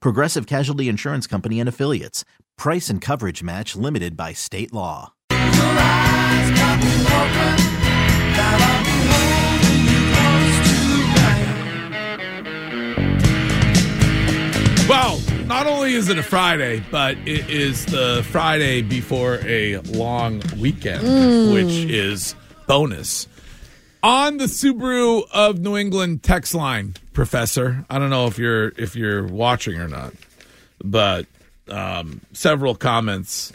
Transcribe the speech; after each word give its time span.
Progressive 0.00 0.46
Casualty 0.46 0.88
Insurance 0.88 1.26
Company 1.26 1.60
and 1.60 1.68
Affiliates. 1.68 2.24
Price 2.56 2.90
and 2.90 3.00
coverage 3.00 3.42
match 3.42 3.74
limited 3.74 4.16
by 4.16 4.32
state 4.32 4.72
law. 4.72 5.14
Well, 14.88 15.20
not 15.46 15.68
only 15.68 15.94
is 15.94 16.08
it 16.08 16.18
a 16.18 16.22
Friday, 16.22 16.84
but 16.90 17.16
it 17.18 17.48
is 17.48 17.86
the 17.86 18.26
Friday 18.30 18.82
before 18.82 19.38
a 19.44 19.78
long 19.78 20.42
weekend, 20.58 21.04
mm. 21.04 21.54
which 21.54 21.88
is 21.88 22.34
bonus. 22.66 23.28
On 24.02 24.38
the 24.38 24.46
Subaru 24.46 25.22
of 25.32 25.60
New 25.60 25.76
England 25.76 26.22
text 26.22 26.54
line, 26.54 26.94
Professor. 27.12 27.84
I 27.90 27.98
don't 27.98 28.10
know 28.10 28.26
if 28.26 28.38
you're 28.38 28.68
if 28.76 28.96
you're 28.96 29.26
watching 29.26 29.76
or 29.80 29.88
not, 29.88 30.12
but 30.82 31.26
um, 31.68 32.20
several 32.32 32.74
comments 32.74 33.52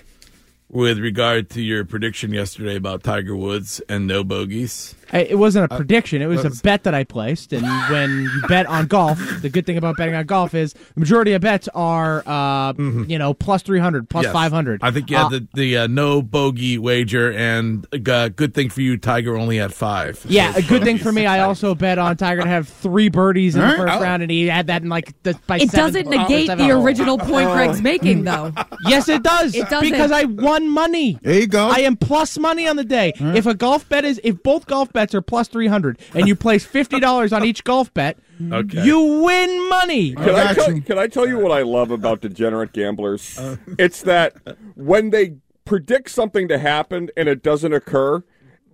with 0.76 1.00
regard 1.00 1.50
to 1.52 1.62
your 1.62 1.86
prediction 1.86 2.34
yesterday 2.34 2.76
about 2.76 3.02
Tiger 3.02 3.36
Woods 3.36 3.82
and 3.88 4.06
no 4.06 4.24
bogeys. 4.26 4.94
I- 5.14 5.20
It 5.20 5.38
wasn't 5.38 5.72
a 5.72 5.76
prediction. 5.76 6.22
It 6.22 6.26
was 6.26 6.44
a 6.44 6.50
bet 6.64 6.84
that 6.84 6.94
I 6.94 7.04
placed. 7.06 7.54
And 7.54 7.64
when 7.90 8.24
you 8.24 8.42
bet 8.50 8.66
on 8.66 8.88
golf, 8.88 9.18
the 9.42 9.48
good 9.50 9.66
thing 9.66 9.78
about 9.78 9.96
betting 9.96 10.16
on 10.16 10.26
golf 10.26 10.54
is 10.54 10.74
the 10.74 11.00
majority 11.00 11.32
of 11.34 11.42
bets 11.42 11.70
are, 11.74 12.24
uh, 12.28 12.74
you 12.74 13.18
know, 13.18 13.34
plus 13.34 13.62
300, 13.62 14.10
plus 14.10 14.24
Yes. 14.26 14.34
500. 14.34 14.82
I 14.84 14.92
think 14.92 15.10
you 15.10 15.16
had 15.16 15.28
Uh, 15.28 15.30
the, 15.30 15.48
the 15.54 15.78
uh, 15.78 15.88
no 15.88 16.22
bogey 16.22 16.78
wager, 16.78 17.32
and 17.32 17.86
uh, 18.10 18.28
good 18.30 18.54
thing 18.54 18.70
for 18.70 18.82
you, 18.82 18.98
Tiger 18.98 19.38
only 19.38 19.58
had 19.58 19.74
five. 19.74 20.26
Yeah, 20.28 20.52
No 20.52 20.58
a 20.58 20.62
good 20.64 20.84
thing 20.84 20.98
for 20.98 21.12
me. 21.14 21.26
I 21.36 21.40
also 21.42 21.74
bet 21.76 21.98
on 22.00 22.18
Tiger 22.18 22.42
to 22.42 22.48
have 22.50 22.68
three 22.68 23.08
birdies 23.10 23.56
in 23.56 23.62
the 23.62 23.68
All 23.68 23.72
right. 23.74 23.80
first 23.88 23.94
Oh. 24.00 24.02
round, 24.02 24.24
and 24.24 24.32
he 24.32 24.48
had 24.48 24.68
that 24.68 24.82
in 24.82 24.90
like 24.90 25.14
the, 25.24 25.40
by 25.48 25.58
It 25.60 25.70
seven- 25.70 26.04
doesn't 26.04 26.10
negate 26.10 26.48
seven 26.48 26.68
the 26.68 26.74
original 26.76 27.18
point 27.18 27.50
Greg's 27.52 27.82
making, 27.82 28.24
though. 28.26 28.52
Yes, 28.88 29.08
it 29.08 29.24
does. 29.24 29.56
It 29.56 29.70
doesn't. 29.70 29.90
because 29.90 30.12
I 30.12 30.24
won 30.26 30.65
money. 30.70 31.18
There 31.22 31.40
you 31.40 31.48
go. 31.48 31.68
I 31.68 31.80
am 31.80 31.96
plus 31.96 32.38
money 32.38 32.68
on 32.68 32.76
the 32.76 32.84
day. 32.84 33.14
If 33.20 33.46
a 33.46 33.54
golf 33.54 33.88
bet 33.90 34.06
is, 34.06 34.20
if 34.24 34.42
both 34.44 34.66
golf 34.68 34.92
bets 34.94 35.14
are 35.16 35.22
plus 35.22 35.48
three 35.48 35.68
hundred, 35.68 36.00
and 36.14 36.28
you 36.28 36.36
place 36.36 36.66
fifty 36.66 37.00
dollars 37.00 37.34
on 37.34 37.44
each 37.46 37.64
golf 37.64 37.94
bet, 37.94 38.18
Okay. 38.52 38.84
you 38.84 39.22
win 39.24 39.70
money. 39.70 40.14
Can 40.14 40.30
I, 40.30 40.54
got 40.54 40.56
tell, 40.56 40.82
can 40.82 40.98
I 40.98 41.08
tell 41.08 41.28
you 41.28 41.40
what 41.40 41.52
I 41.52 41.62
love 41.62 41.92
about 41.92 42.22
degenerate 42.22 42.74
gamblers? 42.74 43.38
Uh. 43.38 43.58
it's 43.80 44.02
that 44.04 44.36
when 44.76 45.10
they 45.12 45.36
predict 45.66 46.10
something 46.12 46.48
to 46.48 46.58
happen 46.60 47.10
and 47.18 47.28
it 47.28 47.42
doesn't 47.42 47.74
occur, 47.74 48.24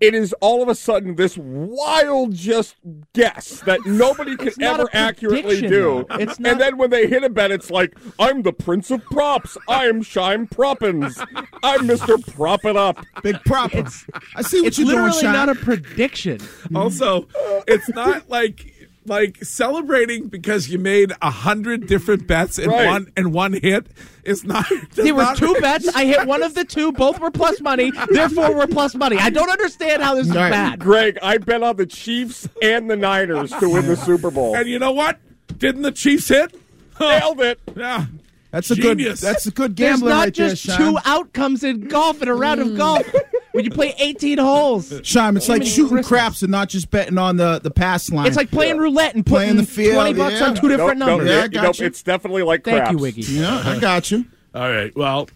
it 0.02 0.14
is 0.14 0.34
all 0.42 0.62
of 0.62 0.68
a 0.68 0.76
sudden 0.76 1.16
this 1.16 1.38
wild 1.38 2.34
just 2.34 2.76
guess 3.14 3.62
that 3.62 3.80
nobody 3.86 4.36
can 4.36 4.52
ever 4.62 4.90
accurately 4.92 5.62
do. 5.62 6.06
though. 6.10 6.16
It's 6.18 6.40
not- 6.40 6.52
And 6.54 6.60
then 6.62 6.78
when 6.78 6.90
they 6.90 7.08
hit 7.08 7.24
a 7.24 7.30
bet, 7.30 7.52
it's 7.52 7.70
like, 7.72 7.96
I'm 8.20 8.42
the 8.42 8.52
prince 8.52 8.92
of 8.92 9.04
props. 9.06 9.58
I'm 9.70 10.02
Shime 10.02 10.48
Proppins. 10.48 11.18
I'm 11.64 11.88
Mr. 11.88 12.18
Prop 12.36 12.66
It 12.66 12.76
Up. 12.76 12.98
Big 13.24 13.40
prop. 13.46 13.74
I 13.74 14.42
see 14.42 14.60
what 14.62 14.68
It's 14.68 14.78
you're 14.80 14.88
doing, 14.88 15.06
It's 15.08 15.16
literally 15.22 15.24
not 15.24 15.50
a 15.50 15.56
prediction. 15.56 16.40
Also, 16.76 17.28
it's 17.68 17.88
not 17.90 18.28
like 18.30 18.71
like 19.06 19.44
celebrating 19.44 20.28
because 20.28 20.70
you 20.70 20.78
made 20.78 21.12
a 21.22 21.30
hundred 21.32 21.88
different 21.88 22.28
bets 22.28 22.60
in 22.60 22.70
Right. 22.70 22.86
one 22.86 23.12
and 23.18 23.34
one 23.34 23.54
hit 23.54 23.88
is 24.24 24.44
not. 24.44 24.66
There 24.94 25.14
were 25.16 25.24
not- 25.24 25.38
two 25.38 25.56
bets. 25.62 25.88
I 25.96 26.06
hit 26.06 26.28
one 26.28 26.44
of 26.44 26.54
the 26.54 26.64
two. 26.66 26.92
Both 26.92 27.20
were 27.20 27.32
plus 27.32 27.60
money. 27.62 27.92
Therefore, 28.12 28.56
we're 28.56 28.68
plus 28.68 28.94
money. 28.96 29.18
I 29.18 29.30
don't 29.32 29.50
understand 29.50 30.04
how 30.04 30.16
this 30.16 30.28
is 30.28 30.34
bad. 30.34 30.80
Greg, 30.80 31.18
I 31.24 31.38
bet 31.40 31.64
on 31.64 31.78
the 31.78 31.86
Chiefs 31.88 32.48
and 32.62 32.90
the 32.90 32.96
Niners 32.96 33.52
to 33.60 33.70
win 33.70 33.88
the 33.88 33.96
Super 33.98 34.30
Bowl. 34.32 34.56
And 34.56 34.68
you 34.70 34.78
know 34.80 34.92
what? 34.92 35.20
Didn't 35.58 35.82
the 35.82 35.92
Chiefs 35.92 36.28
hit? 36.28 36.56
Nailed 37.00 37.42
it. 37.42 37.60
Yeah. 37.76 38.06
That's 38.52 38.70
a 38.70 38.76
good. 38.76 38.98
Genius. 38.98 39.22
That's 39.22 39.46
a 39.46 39.52
good 39.52 39.76
There's 39.76 40.00
gambler 40.00 40.10
not 40.10 40.20
right 40.26 40.36
there, 40.36 40.50
just 40.50 40.64
Sean. 40.64 40.78
two 40.78 41.00
outcomes 41.06 41.64
in 41.64 41.88
golf 41.88 42.22
in 42.22 42.28
a 42.28 42.36
round 42.36 42.60
of 42.60 42.68
hmm. 42.68 42.78
golf 42.78 43.08
when 43.54 43.64
you 43.64 43.72
play 43.72 43.96
18 43.98 44.38
holes. 44.38 44.94
Sean, 45.04 45.38
it's 45.38 45.48
like 45.48 45.62
Jiminy 45.62 45.70
shooting 45.70 45.90
Christmas. 45.90 46.08
craps 46.08 46.42
and 46.42 46.52
not 46.52 46.70
just 46.70 46.92
betting 46.92 47.18
on 47.18 47.38
the 47.38 47.60
the 47.60 47.72
pass 47.72 48.12
line. 48.12 48.28
It's 48.28 48.36
like 48.36 48.52
playing 48.52 48.78
roulette 48.78 49.16
and 49.16 49.26
Playing 49.26 49.56
the 49.56 49.64
field, 49.64 49.96
20 49.96 50.14
bucks 50.14 50.40
yeah. 50.40 50.48
on 50.48 50.56
two 50.56 50.68
different 50.68 51.00
Nope, 51.00 51.08
nope, 51.08 51.20
numbers. 51.20 51.30
Yeah, 51.30 51.44
I 51.44 51.48
got 51.48 51.64
nope, 51.64 51.80
you. 51.80 51.86
It's 51.86 52.04
definitely 52.04 52.44
like 52.44 52.66
Thank 52.66 52.78
craps. 52.78 52.92
you, 52.92 52.98
Wiggy. 52.98 53.22
yeah, 53.22 53.64
I 53.66 53.80
got 53.80 54.12
you. 54.12 54.26
All 54.54 54.70
right. 54.70 54.94
Well, 54.96 55.30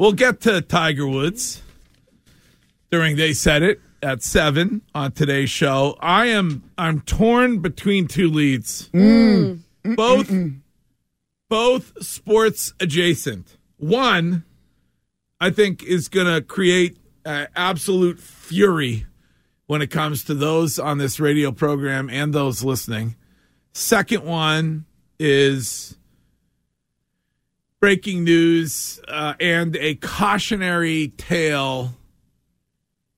we'll 0.00 0.12
get 0.12 0.40
to 0.42 0.60
Tiger 0.60 1.06
Woods 1.06 1.62
during 2.90 3.16
They 3.16 3.32
Said 3.32 3.62
It 3.62 3.80
at 4.02 4.22
seven 4.22 4.82
on 4.94 5.12
today's 5.12 5.50
show. 5.50 5.96
I 6.00 6.26
am 6.26 6.64
I'm 6.76 7.00
torn 7.02 7.60
between 7.60 8.08
two 8.08 8.28
leads. 8.28 8.88
Mm. 8.88 9.60
Both 9.96 10.32
both 11.52 12.02
sports 12.02 12.72
adjacent. 12.80 13.58
One, 13.76 14.42
I 15.38 15.50
think, 15.50 15.82
is 15.82 16.08
going 16.08 16.26
to 16.26 16.40
create 16.40 16.96
uh, 17.26 17.44
absolute 17.54 18.18
fury 18.18 19.04
when 19.66 19.82
it 19.82 19.88
comes 19.88 20.24
to 20.24 20.34
those 20.34 20.78
on 20.78 20.96
this 20.96 21.20
radio 21.20 21.52
program 21.52 22.08
and 22.08 22.32
those 22.32 22.64
listening. 22.64 23.16
Second 23.74 24.24
one 24.24 24.86
is 25.18 25.98
breaking 27.80 28.24
news 28.24 28.98
uh, 29.06 29.34
and 29.38 29.76
a 29.76 29.96
cautionary 29.96 31.08
tale 31.18 31.92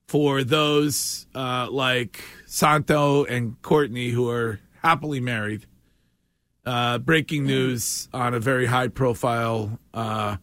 for 0.08 0.42
those 0.42 1.28
uh, 1.36 1.68
like 1.70 2.20
Santo 2.46 3.24
and 3.26 3.62
Courtney 3.62 4.08
who 4.08 4.28
are 4.28 4.58
happily 4.82 5.20
married. 5.20 5.66
Uh, 6.66 6.98
breaking 6.98 7.44
news 7.44 8.08
on 8.14 8.32
a 8.32 8.40
very 8.40 8.64
high 8.66 8.88
profile 8.88 9.78
uh, 9.92 10.36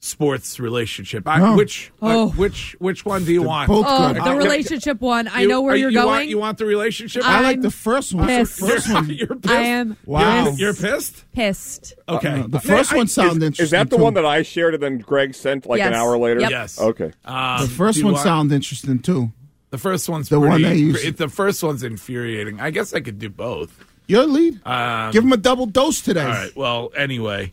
sports 0.00 0.58
relationship. 0.60 1.26
I, 1.26 1.40
Oh. 1.40 1.56
Which 1.56 1.92
uh, 2.02 2.06
Oh. 2.06 2.28
which 2.30 2.74
which 2.80 3.04
one 3.04 3.24
do 3.24 3.32
you 3.32 3.42
want? 3.42 3.68
both 3.68 3.86
Oh, 3.88 4.12
good. 4.12 4.22
the 4.22 4.30
Uh, 4.30 4.34
relationship 4.34 5.00
one. 5.00 5.28
I 5.28 5.42
You- 5.42 5.48
know 5.48 5.60
where 5.62 5.74
are- 5.74 5.76
you're 5.76 5.90
you 5.90 5.96
going. 5.98 6.06
Want, 6.08 6.28
you 6.28 6.38
want 6.38 6.58
the 6.58 6.66
relationship? 6.66 7.22
I 7.24 7.40
like 7.42 7.56
I'm 7.56 7.62
the 7.62 7.70
first 7.70 8.12
one. 8.14 8.26
The 8.26 8.32
pissed. 8.38 8.58
first 8.60 8.92
one. 8.92 9.08
You're 9.10 9.36
pissed. 9.36 9.48
I 9.54 9.60
am 9.62 9.96
Wow. 10.04 10.44
pissed. 10.46 10.58
You're 10.60 10.74
pissed. 10.74 11.24
pissed. 11.32 11.94
Okay. 12.08 12.40
Uh, 12.40 12.46
the 12.48 12.60
first 12.60 12.92
I- 12.92 12.96
one 12.96 13.06
sounded 13.08 13.42
interesting. 13.44 13.64
Is 13.64 13.70
that 13.70 13.90
the 13.90 13.96
too. 13.96 14.02
one 14.02 14.14
that 14.14 14.26
I 14.26 14.42
shared 14.42 14.74
and 14.74 14.82
then 14.82 14.98
Greg 14.98 15.34
sent 15.34 15.64
like 15.66 15.80
an 15.80 15.92
Yes. 15.92 16.00
hour 16.00 16.18
later? 16.18 16.40
Yep. 16.40 16.50
Yes. 16.50 16.80
Okay. 16.80 17.12
Um, 17.24 17.60
The 17.62 17.68
first 17.68 17.98
you 17.98 18.04
one 18.04 18.14
want- 18.14 18.24
sounded 18.24 18.54
interesting 18.54 18.98
too. 19.00 19.32
The 19.70 19.78
first 19.78 20.08
one's 20.08 20.28
The 20.28 20.38
pretty, 20.40 20.50
one 20.50 20.62
they 20.62 20.76
use- 20.76 21.04
it- 21.04 21.16
The 21.16 21.28
first 21.28 21.62
one's 21.62 21.82
infuriating. 21.82 22.60
I 22.60 22.70
guess 22.70 22.94
I 22.94 23.00
could 23.00 23.18
do 23.18 23.28
both. 23.28 23.84
Your 24.06 24.26
lead. 24.26 24.64
Um, 24.66 25.10
Give 25.12 25.24
him 25.24 25.32
a 25.32 25.36
double 25.36 25.66
dose 25.66 26.00
today. 26.00 26.22
All 26.22 26.28
right. 26.28 26.56
Well, 26.56 26.92
anyway, 26.96 27.50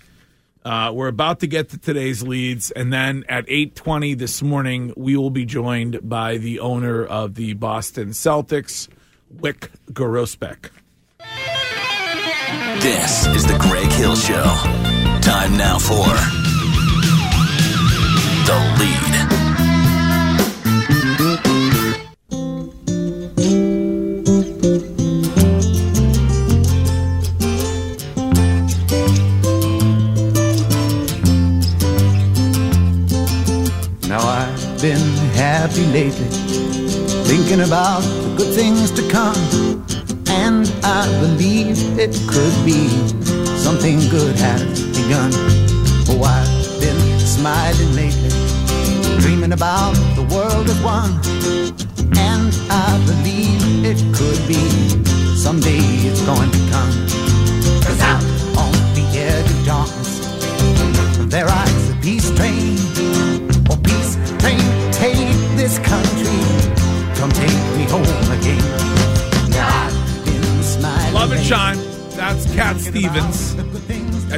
uh, 0.64 0.92
we're 0.94 1.08
about 1.08 1.40
to 1.40 1.48
get 1.48 1.70
to 1.70 1.78
today's 1.78 2.22
leads, 2.24 2.70
and 2.72 2.94
then 2.94 3.26
at 3.28 3.46
eight 3.48 3.76
twenty 3.76 4.14
this 4.14 4.42
morning, 4.42 4.94
we 4.96 5.18
will 5.18 5.32
be 5.32 5.46
joined 5.46 6.08
by 6.08 6.38
the 6.38 6.60
owner 6.60 7.04
of 7.04 7.36
the 7.36 7.54
Boston 7.54 8.10
Celtics, 8.10 8.88
Wyc 9.36 9.70
Grousbeck. 9.92 10.70
This 12.82 13.26
is 13.28 13.46
the 13.48 13.58
Greg 13.60 13.92
Hill 13.94 14.16
Show. 14.16 14.44
Time 15.22 15.58
now 15.58 15.80
for 15.80 16.06
the 18.46 18.58
lead. 18.80 19.43
About 37.64 38.02
the 38.02 38.36
good 38.38 38.54
things 38.54 38.92
to 38.92 39.02
come. 39.10 39.38
And 40.28 40.72
I 40.84 41.08
believe 41.20 41.78
it 41.98 42.14
could 42.28 42.56
be 42.66 42.88
something 43.58 44.00
good 44.10 44.36
has 44.38 44.82
begun. 44.98 45.32
Oh, 46.10 46.24
I've 46.24 46.82
been 46.82 47.20
smiling 47.20 47.94
lately, 47.96 48.30
dreaming 49.20 49.54
about 49.54 49.94
the 50.16 50.24
world 50.34 50.70
as 50.70 50.80
one. 50.82 51.14
And 52.18 52.52
I 52.70 52.90
believe 53.06 53.86
it 53.86 54.00
could 54.16 54.42
be 54.48 54.64
someday 55.36 55.84
it's 56.08 56.22
going 56.26 56.52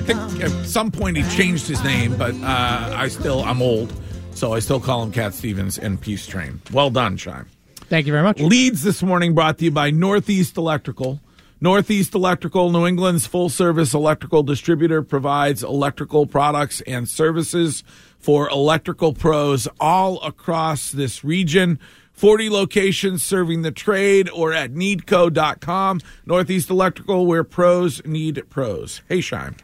think 0.06 0.44
at 0.44 0.66
some 0.66 0.92
point 0.92 1.18
he 1.18 1.24
changed 1.36 1.68
his 1.68 1.84
name, 1.84 2.16
but 2.16 2.36
uh, 2.36 2.94
I 2.96 3.07
still 3.07 3.44
I'm 3.44 3.62
old, 3.62 3.92
so 4.36 4.54
I 4.54 4.60
still 4.60 4.80
call 4.80 5.02
him 5.02 5.12
Cat 5.12 5.34
Stevens 5.34 5.80
and 5.80 6.00
Peace 6.00 6.28
Train. 6.28 6.62
Well 6.72 6.92
done, 6.92 7.18
Shine. 7.18 7.48
Thank 7.90 8.06
you 8.06 8.12
very 8.12 8.24
much. 8.24 8.40
Leads 8.40 8.84
this 8.84 9.02
morning 9.02 9.34
brought 9.34 9.57
to 9.60 9.66
you 9.66 9.72
by 9.72 9.90
Northeast 9.92 10.57
Electrical. 10.57 11.22
Northeast 11.60 12.13
Electrical, 12.13 12.72
New 12.72 12.86
England's 12.86 13.25
full 13.25 13.50
service 13.50 13.94
electrical 13.94 14.44
distributor, 14.44 15.02
provides 15.02 15.63
electrical 15.63 16.28
products 16.28 16.81
and 16.81 17.10
services 17.10 17.84
for 18.19 18.50
electrical 18.50 19.13
pros 19.13 19.68
all 19.80 20.22
across 20.22 20.92
this 20.92 21.24
region. 21.24 21.80
40 22.12 22.50
locations 22.50 23.24
serving 23.24 23.63
the 23.63 23.72
trade 23.72 24.30
or 24.30 24.54
at 24.54 24.74
needco.com. 24.74 26.01
Northeast 26.25 26.69
Electrical, 26.69 27.25
where 27.25 27.44
pros 27.44 28.06
need 28.06 28.42
pros. 28.50 29.01
Hey, 29.10 29.22
Shine. 29.22 29.56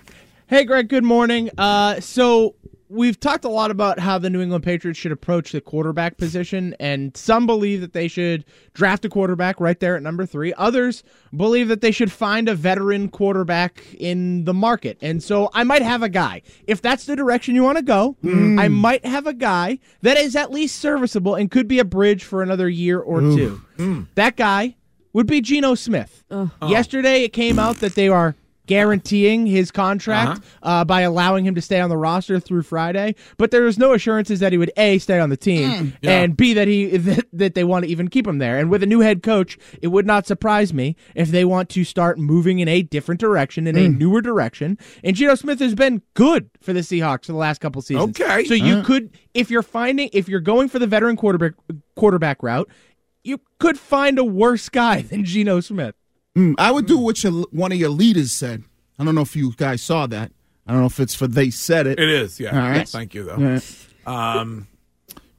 Hey, 0.52 0.66
Greg. 0.66 0.90
Good 0.90 1.06
morning. 1.06 1.50
Uh, 1.58 2.02
so 2.02 2.56
we've 2.90 3.18
talked 3.18 3.46
a 3.46 3.50
lot 3.50 3.72
about 3.72 4.00
how 4.00 4.18
the 4.18 4.30
New 4.30 4.42
England 4.42 4.66
Patriots 4.66 5.00
should 5.00 5.14
approach 5.14 5.54
the 5.54 5.62
quarterback 5.62 6.18
position, 6.18 6.76
and 6.78 7.16
some 7.16 7.46
believe 7.46 7.80
that 7.80 7.94
they 7.94 8.10
should 8.10 8.44
draft 8.74 9.06
a 9.06 9.10
quarterback 9.10 9.62
right 9.62 9.80
there 9.80 9.96
at 9.96 10.04
number 10.04 10.26
three. 10.26 10.54
Others 10.56 11.06
believe 11.34 11.70
that 11.70 11.80
they 11.80 11.92
should 11.92 12.12
find 12.12 12.50
a 12.50 12.54
veteran 12.54 13.08
quarterback 13.08 13.82
in 13.98 14.44
the 14.44 14.54
market. 14.54 14.98
And 15.02 15.24
so 15.24 15.50
I 15.54 15.64
might 15.64 15.84
have 15.84 16.04
a 16.04 16.10
guy. 16.10 16.42
If 16.68 16.82
that's 16.82 17.06
the 17.06 17.16
direction 17.16 17.56
you 17.56 17.64
want 17.64 17.78
to 17.78 17.84
go, 17.86 18.18
I 18.60 18.68
might 18.68 19.06
have 19.06 19.28
a 19.28 19.34
guy 19.34 19.80
that 20.02 20.18
is 20.18 20.36
at 20.36 20.52
least 20.52 20.82
serviceable 20.82 21.36
and 21.36 21.50
could 21.50 21.70
be 21.70 21.80
a 21.80 21.86
bridge 21.86 22.26
for 22.26 22.44
another 22.44 22.68
year 22.68 23.00
or 23.00 23.22
two. 23.22 23.62
That 24.16 24.36
guy 24.36 24.76
would 25.14 25.28
be 25.28 25.40
Geno 25.40 25.76
Smith. 25.76 26.26
Yesterday, 26.68 27.24
it 27.24 27.32
came 27.32 27.58
out 27.58 27.78
that 27.78 27.96
they 27.96 28.10
are 28.10 28.36
guaranteeing 28.72 29.46
his 29.46 29.70
contract 29.70 30.40
uh-huh. 30.64 30.82
uh 30.82 30.86
by 30.86 31.02
allowing 31.02 31.46
him 31.46 31.54
to 31.54 31.62
stay 31.62 31.82
on 31.82 31.90
the 31.90 31.98
roster 31.98 32.40
through 32.40 32.64
Friday, 32.64 33.14
but 33.36 33.52
there 33.52 33.64
was 33.64 33.78
no 33.78 33.92
assurances 33.92 34.40
that 34.40 34.54
he 34.54 34.58
would 34.58 34.72
a 34.78 34.98
stay 34.98 35.20
on 35.20 35.30
the 35.30 35.36
team 35.36 35.70
mm, 35.70 35.94
and 36.04 36.38
b 36.38 36.54
that 36.54 36.70
he 36.70 36.86
that, 36.98 37.26
that 37.34 37.54
they 37.54 37.66
want 37.66 37.84
to 37.84 37.92
even 37.92 38.08
keep 38.08 38.26
him 38.26 38.38
there. 38.38 38.58
And 38.58 38.70
with 38.70 38.82
a 38.82 38.86
new 38.86 39.02
head 39.02 39.24
coach, 39.24 39.58
it 39.82 39.88
would 39.88 40.06
not 40.06 40.26
surprise 40.26 40.74
me 40.74 40.96
if 41.16 41.32
they 41.32 41.44
want 41.44 41.68
to 41.72 41.84
start 41.84 42.18
moving 42.18 42.60
in 42.60 42.70
a 42.70 42.82
different 42.82 43.20
direction, 43.20 43.68
in 43.68 43.76
a 43.76 43.90
mm. 43.90 43.98
newer 43.98 44.22
direction. 44.22 44.78
And 45.04 45.18
Geno 45.18 45.36
Smith 45.36 45.60
has 45.60 45.76
been 45.76 46.02
good 46.14 46.50
for 46.62 46.72
the 46.72 46.80
Seahawks 46.80 47.26
for 47.26 47.34
the 47.34 47.38
last 47.38 47.60
couple 47.60 47.82
seasons. 47.82 48.22
Okay. 48.22 48.46
so 48.46 48.54
you 48.54 48.76
uh-huh. 48.76 48.86
could 48.86 49.18
if 49.34 49.52
you're 49.52 49.64
finding 49.64 50.10
if 50.14 50.30
you're 50.30 50.40
going 50.40 50.70
for 50.70 50.80
the 50.80 50.88
veteran 50.88 51.18
quarterback 51.18 51.56
quarterback 51.96 52.42
route. 52.42 52.70
You 53.24 53.40
could 53.60 53.78
find 53.78 54.18
a 54.18 54.24
worse 54.24 54.70
guy 54.70 55.02
than 55.10 55.26
Geno 55.26 55.60
Smith. 55.60 55.96
Mm, 56.38 56.56
I 56.58 56.72
would 56.72 56.86
do 56.86 56.98
what 56.98 57.24
your, 57.24 57.32
one 57.52 57.72
of 57.72 57.78
your 57.78 57.90
leaders 57.90 58.32
said. 58.32 58.64
I 58.98 59.04
don't 59.04 59.16
know 59.16 59.22
if 59.22 59.36
you 59.36 59.54
guys 59.58 59.82
saw 59.82 60.08
that. 60.08 60.32
I 60.68 60.72
don't 60.72 60.82
know 60.82 60.88
if 60.88 61.00
it's 61.00 61.16
for 61.16 61.28
they 61.28 61.50
said 61.50 61.88
it. 61.88 62.00
It 62.00 62.08
is, 62.10 62.40
yeah. 62.40 62.52
All 62.52 62.70
right. 62.70 62.88
Thank 62.88 63.14
you, 63.14 63.24
though. 63.24 63.38
Yeah. 63.38 63.60
Um, 64.06 64.68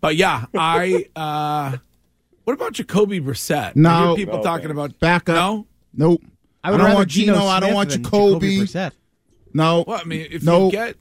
but 0.01 0.17
yeah, 0.17 0.47
I. 0.55 1.07
Uh, 1.17 1.79
what 2.45 2.55
about 2.55 2.73
Jacoby 2.73 3.21
Brissett? 3.21 3.77
No. 3.77 3.89
I 3.91 4.07
hear 4.09 4.17
people 4.17 4.39
No, 4.39 4.43
talking 4.43 4.67
thanks. 4.69 4.73
about 4.73 4.99
Back 5.01 5.29
up. 5.29 5.37
No, 5.37 5.67
Nope. 5.95 6.23
I 6.65 6.71
would 6.73 6.79
don't 6.79 6.95
want 6.95 7.09
Geno 7.09 7.35
Geno. 7.35 7.47
I 7.47 7.61
don't 7.61 7.75
want 7.75 7.91
than 7.91 8.03
Jacoby. 8.03 8.59
Brissett. 8.59 8.93
No. 9.55 9.85
well, 9.87 10.01
I 10.01 10.05
mean, 10.05 10.27
if 10.31 10.43
No. 10.43 10.67
you 10.67 10.73
get, 10.73 10.97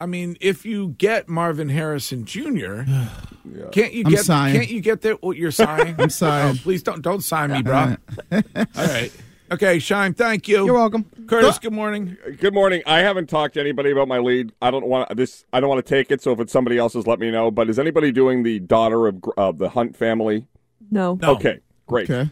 I 0.00 0.06
mean, 0.06 0.36
if 0.40 0.64
you 0.64 0.90
get 0.90 1.28
Marvin 1.28 1.68
Harrison 1.68 2.24
Jr., 2.24 2.82
can't 3.72 3.92
you 3.92 4.04
I'm 4.06 4.12
get? 4.12 4.24
sighing. 4.24 4.54
Can't 4.54 4.68
you 4.68 4.80
get 4.80 5.00
that? 5.02 5.22
What 5.22 5.30
oh, 5.30 5.32
you're 5.32 5.50
signing? 5.50 5.96
I'm 5.98 6.10
sighing. 6.10 6.56
Oh, 6.56 6.62
please 6.62 6.82
don't 6.82 7.02
don't 7.02 7.22
sign 7.22 7.50
me, 7.50 7.62
bro. 7.62 7.96
All 8.32 8.42
right. 8.76 9.12
Okay, 9.50 9.78
Shine. 9.78 10.12
Thank 10.12 10.46
you. 10.46 10.66
You're 10.66 10.74
welcome. 10.74 11.06
Curtis. 11.26 11.58
Good 11.58 11.72
morning. 11.72 12.18
Good 12.38 12.52
morning. 12.52 12.82
I 12.86 12.98
haven't 12.98 13.28
talked 13.28 13.54
to 13.54 13.60
anybody 13.60 13.90
about 13.90 14.06
my 14.06 14.18
lead. 14.18 14.52
I 14.60 14.70
don't 14.70 14.86
want 14.86 15.16
this. 15.16 15.46
I 15.54 15.60
don't 15.60 15.70
want 15.70 15.84
to 15.84 15.88
take 15.88 16.10
it. 16.10 16.20
So 16.20 16.32
if 16.32 16.40
it's 16.40 16.52
somebody 16.52 16.76
else's, 16.76 17.06
let 17.06 17.18
me 17.18 17.30
know. 17.30 17.50
But 17.50 17.70
is 17.70 17.78
anybody 17.78 18.12
doing 18.12 18.42
the 18.42 18.60
daughter 18.60 19.06
of 19.06 19.20
Gr- 19.22 19.30
of 19.38 19.58
the 19.58 19.70
Hunt 19.70 19.96
family? 19.96 20.46
No. 20.90 21.18
No. 21.20 21.32
Okay, 21.32 21.60
great. 21.86 22.10
Okay. 22.10 22.30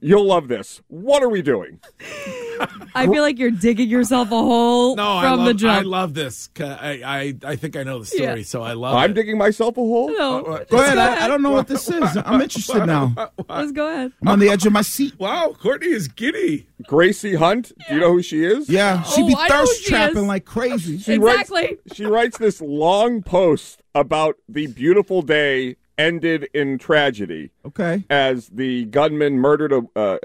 You'll 0.00 0.24
love 0.26 0.48
this. 0.48 0.80
What 0.88 1.22
are 1.22 1.28
we 1.28 1.42
doing? 1.42 1.78
I 2.94 3.06
feel 3.06 3.22
like 3.22 3.38
you're 3.38 3.50
digging 3.50 3.88
yourself 3.88 4.28
a 4.28 4.36
hole 4.42 4.96
No, 4.96 5.02
from 5.02 5.24
I 5.24 5.34
love, 5.34 5.46
the 5.46 5.54
jump. 5.54 5.78
I 5.78 5.82
love 5.82 6.14
this. 6.14 6.48
I, 6.58 7.02
I 7.04 7.34
I 7.52 7.56
think 7.56 7.76
I 7.76 7.82
know 7.82 7.98
the 8.00 8.06
story, 8.06 8.38
Yeah. 8.38 8.42
so 8.44 8.62
I 8.62 8.72
love 8.72 8.94
I'm 8.96 9.10
it. 9.10 9.14
digging 9.14 9.36
myself 9.38 9.76
a 9.76 9.80
hole. 9.80 10.10
no. 10.16 10.44
Uh, 10.44 10.64
Go 10.64 10.78
ahead. 10.82 10.98
I, 10.98 11.24
I 11.24 11.28
don't 11.28 11.42
know 11.42 11.50
what 11.50 11.66
this 11.68 11.88
is. 11.88 12.16
I'm 12.24 12.40
interested 12.40 12.86
now. 12.86 13.14
Let's 13.48 13.72
go 13.72 13.86
ahead. 13.92 14.12
I'm 14.22 14.28
on 14.28 14.38
the 14.38 14.48
edge 14.48 14.64
of 14.66 14.72
my 14.72 14.82
seat. 14.82 15.18
Wow, 15.18 15.54
Courtney 15.60 15.88
is 15.88 16.08
giddy. 16.08 16.66
Gracie 16.86 17.34
Hunt. 17.34 17.72
Do 17.88 17.94
you 17.94 18.00
know 18.00 18.12
who 18.12 18.22
she 18.22 18.44
is? 18.44 18.68
Yeah, 18.68 19.02
she 19.02 19.22
Oh, 19.22 19.26
be 19.26 19.34
I 19.36 19.48
know 19.48 19.54
who 19.60 19.66
thirst 19.66 19.82
she 19.82 19.88
trapping 19.90 20.16
is. 20.18 20.22
like 20.24 20.44
crazy. 20.44 20.98
She 20.98 21.18
writes- 21.18 21.50
Exactly. 21.50 21.78
she 21.94 22.04
writes 22.06 22.38
this 22.38 22.60
long 22.60 23.22
post 23.22 23.82
about 23.94 24.36
the 24.48 24.66
beautiful 24.68 25.22
day 25.22 25.76
ended 25.98 26.48
in 26.54 26.78
tragedy 26.78 27.50
Okay. 27.64 28.04
as 28.10 28.48
the 28.48 28.84
gunman 28.86 29.38
murdered 29.38 29.72
a, 29.72 29.82
uh, 29.96 30.18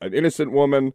an 0.00 0.14
innocent 0.14 0.52
woman. 0.52 0.92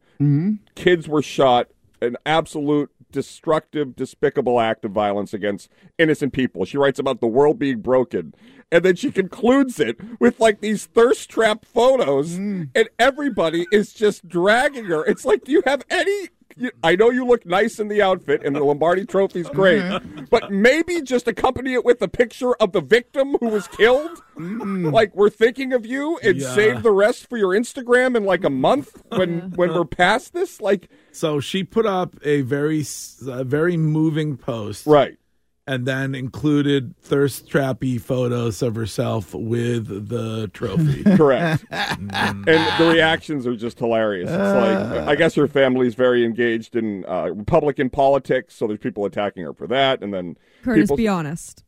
Kids 0.76 1.08
were 1.08 1.22
shot. 1.22 1.70
An 2.02 2.18
absolute 2.26 2.92
destructive, 3.12 3.96
despicable 3.96 4.60
act 4.60 4.84
of 4.84 4.92
violence 4.92 5.34
against 5.34 5.70
innocent 5.98 6.34
people. 6.34 6.66
She 6.66 6.78
writes 6.78 7.00
about 7.00 7.22
the 7.22 7.28
world 7.28 7.58
being 7.60 7.80
broken. 7.80 8.34
And 8.72 8.84
then 8.84 8.96
she 8.96 9.12
concludes 9.12 9.80
it 9.80 9.98
with 10.20 10.40
like 10.40 10.60
these 10.60 10.86
thirst 10.88 11.30
trap 11.30 11.64
photos, 11.64 12.36
and 12.36 12.90
everybody 13.00 13.68
is 13.72 13.94
just 13.94 14.28
dragging 14.28 14.86
her. 14.86 15.06
It's 15.06 15.24
like, 15.26 15.44
do 15.46 15.52
you 15.52 15.62
have 15.66 15.84
any? 15.92 16.30
You- 16.58 16.72
I 16.84 16.96
know 16.96 17.10
you 17.10 17.26
look 17.26 17.46
nice 17.46 17.80
in 17.80 17.88
the 17.88 18.02
outfit, 18.02 18.42
and 18.44 18.56
the 18.56 18.64
Lombardi 18.64 19.06
Trophy's 19.06 19.50
great, 19.50 19.82
mm-hmm. 19.82 20.26
but 20.30 20.52
maybe 20.52 21.02
just 21.02 21.28
accompany 21.28 21.74
it 21.74 21.84
with 21.86 22.02
a 22.02 22.08
picture 22.08 22.54
of 22.56 22.72
the 22.72 22.82
victim 22.82 23.36
who 23.40 23.48
was 23.48 23.68
killed. 23.68 24.22
Like 24.36 25.16
we're 25.16 25.30
thinking 25.30 25.74
of 25.74 25.86
you, 25.86 26.18
and 26.24 26.38
Yeah. 26.38 26.54
save 26.56 26.84
the 26.84 26.92
rest 26.92 27.30
for 27.30 27.38
your 27.38 27.50
Instagram 27.54 28.16
in 28.16 28.26
like 28.26 28.44
a 28.44 28.50
month 28.50 29.02
when 29.10 29.52
when 29.56 29.74
we're 29.74 29.86
past 29.86 30.34
this. 30.34 30.60
Like, 30.62 30.90
So 31.12 31.40
she 31.40 31.64
put 31.64 31.86
up 31.86 32.16
a 32.24 32.42
very 32.42 32.84
a 33.28 33.44
very 33.44 33.78
moving 33.78 34.38
post, 34.38 34.86
right? 34.88 35.18
And 35.66 35.86
then 35.86 36.14
included 36.14 36.94
thirst 37.00 37.48
trappy 37.50 38.00
photos 38.00 38.62
of 38.62 38.76
herself 38.76 39.34
with 39.34 40.10
the 40.10 40.50
trophy. 40.54 41.04
Correct. 41.16 41.64
and 41.72 42.10
the 42.46 42.90
reactions 42.94 43.48
are 43.48 43.56
just 43.56 43.80
hilarious. 43.80 44.30
It's 44.30 44.38
like 44.38 45.08
I 45.08 45.16
guess 45.16 45.36
her 45.36 45.48
family's 45.48 45.96
very 45.96 46.26
engaged 46.26 46.76
in 46.76 47.06
uh, 47.08 47.30
Republican 47.34 47.90
politics, 47.90 48.56
so 48.56 48.68
there's 48.68 48.80
people 48.80 49.06
attacking 49.06 49.44
her 49.44 49.54
for 49.54 49.68
that, 49.68 50.02
and 50.04 50.14
then 50.14 50.36
Curtis, 50.64 50.84
people. 50.84 50.98
be 50.98 51.08
honest. 51.08 51.64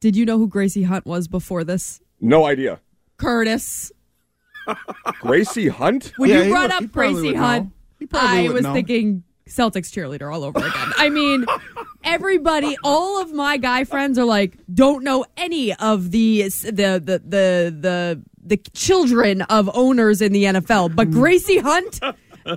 Did 0.00 0.14
you 0.14 0.24
know 0.24 0.38
who 0.38 0.46
Gracie 0.46 0.84
Hunt 0.84 1.04
was 1.06 1.26
before 1.28 1.64
this? 1.64 2.00
no 2.20 2.44
idea. 2.46 2.80
Curtis. 3.16 3.90
Gracie 5.20 5.68
Hunt. 5.68 6.12
When 6.18 6.30
Yeah, 6.30 6.38
you 6.38 6.42
he 6.44 6.50
brought 6.50 6.62
would- 6.74 6.84
up 6.84 6.92
Gracie 6.92 7.34
Hunt, 7.34 7.64
know. 7.66 7.72
He 7.98 8.06
probably 8.06 8.48
I 8.48 8.52
was 8.52 8.62
know. 8.62 8.72
thinking 8.74 9.24
Celtics 9.48 9.90
cheerleader 9.90 10.32
all 10.32 10.44
over 10.44 10.58
again. 10.58 10.92
I 10.98 11.08
mean, 11.08 11.46
everybody, 12.04 12.76
all 12.84 13.20
of 13.20 13.32
my 13.32 13.56
guy 13.56 13.84
friends 13.84 14.18
are 14.18 14.24
like, 14.24 14.58
don't 14.72 15.04
know 15.04 15.24
any 15.36 15.74
of 15.74 16.10
the 16.10 16.42
the 16.42 16.70
the 17.04 17.22
the 17.26 17.76
the, 17.80 18.22
the 18.44 18.56
children 18.74 19.42
of 19.42 19.70
owners 19.74 20.20
in 20.22 20.32
the 20.32 20.44
NFL, 20.44 20.94
but 20.94 21.08
hmm. 21.08 21.14
Gracie 21.14 21.58
Hunt. 21.58 22.00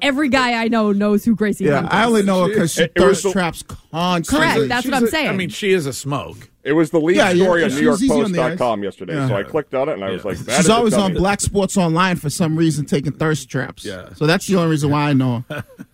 Every 0.02 0.30
guy 0.30 0.54
I 0.54 0.70
know 0.70 0.94
knows 0.94 1.26
who 1.26 1.36
Gracie 1.36 1.66
Yeah, 1.66 1.82
Hunt 1.82 1.88
is. 1.88 1.94
I 1.94 2.06
only 2.06 2.24
know 2.24 2.44
her 2.44 2.48
because 2.48 2.72
she 2.72 2.84
It- 2.84 2.94
it 2.96 3.02
thirst 3.02 3.24
the- 3.24 3.34
traps 3.34 3.62
constantly. 3.62 4.48
Correct, 4.48 4.70
that's 4.70 4.84
She's 4.84 4.92
what 4.92 4.98
I'm 5.00 5.04
a- 5.04 5.08
saying. 5.08 5.28
I 5.28 5.34
mean, 5.34 5.50
she 5.50 5.74
is 5.74 5.86
a 5.86 5.92
smoke. 5.92 6.50
It 6.64 6.72
was 6.72 6.92
the 6.92 7.00
lead 7.02 7.18
Yeah, 7.18 7.32
yeah, 7.32 7.44
story 7.44 7.64
on 7.66 7.70
she's 7.72 7.82
easy 7.82 8.10
on 8.10 8.32
the 8.32 8.38
NewYorkPost.com 8.38 8.84
yesterday, 8.84 9.16
Yeah. 9.16 9.28
so 9.28 9.36
I 9.36 9.44
clicked 9.44 9.74
on 9.74 9.90
it 9.90 9.94
and 9.96 10.06
I 10.06 10.12
was 10.12 10.24
like, 10.24 10.38
that 10.38 10.56
She's 10.58 10.66
is 10.66 10.70
always 10.70 10.94
on. 10.94 11.14
Black 11.14 11.42
Sports 11.42 11.76
Online 11.76 12.16
for 12.16 12.30
some 12.30 12.56
reason, 12.56 12.86
taking 12.86 13.12
thirst 13.12 13.50
traps. 13.50 13.84
Yeah. 13.84 14.14
So 14.14 14.26
that's 14.28 14.48
the 14.48 14.56
only 14.56 14.70
reason 14.70 14.92
why 14.92 15.10
I 15.10 15.14
know 15.14 15.44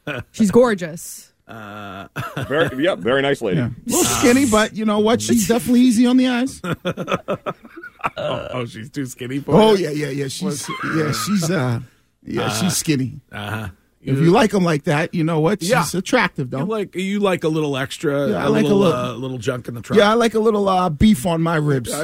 her. 0.05 0.23
She's 0.31 0.51
gorgeous. 0.51 1.26
Very, 1.47 2.83
yeah, 2.83 2.95
very 2.95 3.21
nice 3.21 3.41
lady. 3.41 3.57
Yeah. 3.59 3.67
A 3.67 3.89
little 3.89 4.03
skinny, 4.03 4.45
but 4.45 4.75
you 4.75 4.85
know 4.85 4.99
what? 4.99 5.21
She's 5.21 5.47
definitely 5.47 5.81
easy 5.81 6.05
on 6.05 6.17
the 6.17 6.27
eyes. 6.27 6.61
oh, 6.63 8.47
oh, 8.51 8.65
she's 8.65 8.89
too 8.89 9.05
skinny 9.05 9.39
for 9.39 9.55
Oh 9.55 9.73
you? 9.75 9.85
yeah, 9.89 9.91
yeah, 10.07 10.09
yeah. 10.09 10.27
She's 10.27 10.67
yeah, 10.95 11.11
she's 11.11 11.49
uh, 11.49 11.79
yeah, 12.23 12.49
she's 12.49 12.75
skinny. 12.77 13.19
Uh-huh. 13.31 13.69
If 14.01 14.17
you 14.19 14.31
like 14.31 14.51
them 14.51 14.63
like 14.63 14.83
that, 14.85 15.13
you 15.13 15.23
know 15.25 15.39
what? 15.41 15.59
She's 15.61 15.69
Yeah. 15.71 15.85
attractive 15.93 16.49
though. 16.49 16.59
You 16.59 16.65
like 16.65 16.95
you 16.95 17.19
like 17.19 17.43
a 17.43 17.49
little 17.49 17.75
extra, 17.77 18.29
Yeah, 18.29 18.43
I 18.43 18.45
a 18.45 18.49
like 18.49 18.61
a 18.61 18.63
little, 18.67 18.79
little- 18.79 18.93
uh, 18.99 19.13
little 19.13 19.37
junk 19.37 19.67
in 19.67 19.73
the 19.73 19.81
trunk. 19.81 19.99
yeah, 19.99 20.11
I 20.11 20.13
like 20.13 20.33
a 20.33 20.39
little 20.39 20.67
uh, 20.69 20.89
beef 20.89 21.25
on 21.25 21.41
my 21.41 21.55
ribs. 21.55 21.91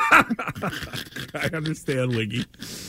I 1.34 1.50
understand, 1.52 2.14
Wiggy. 2.16 2.44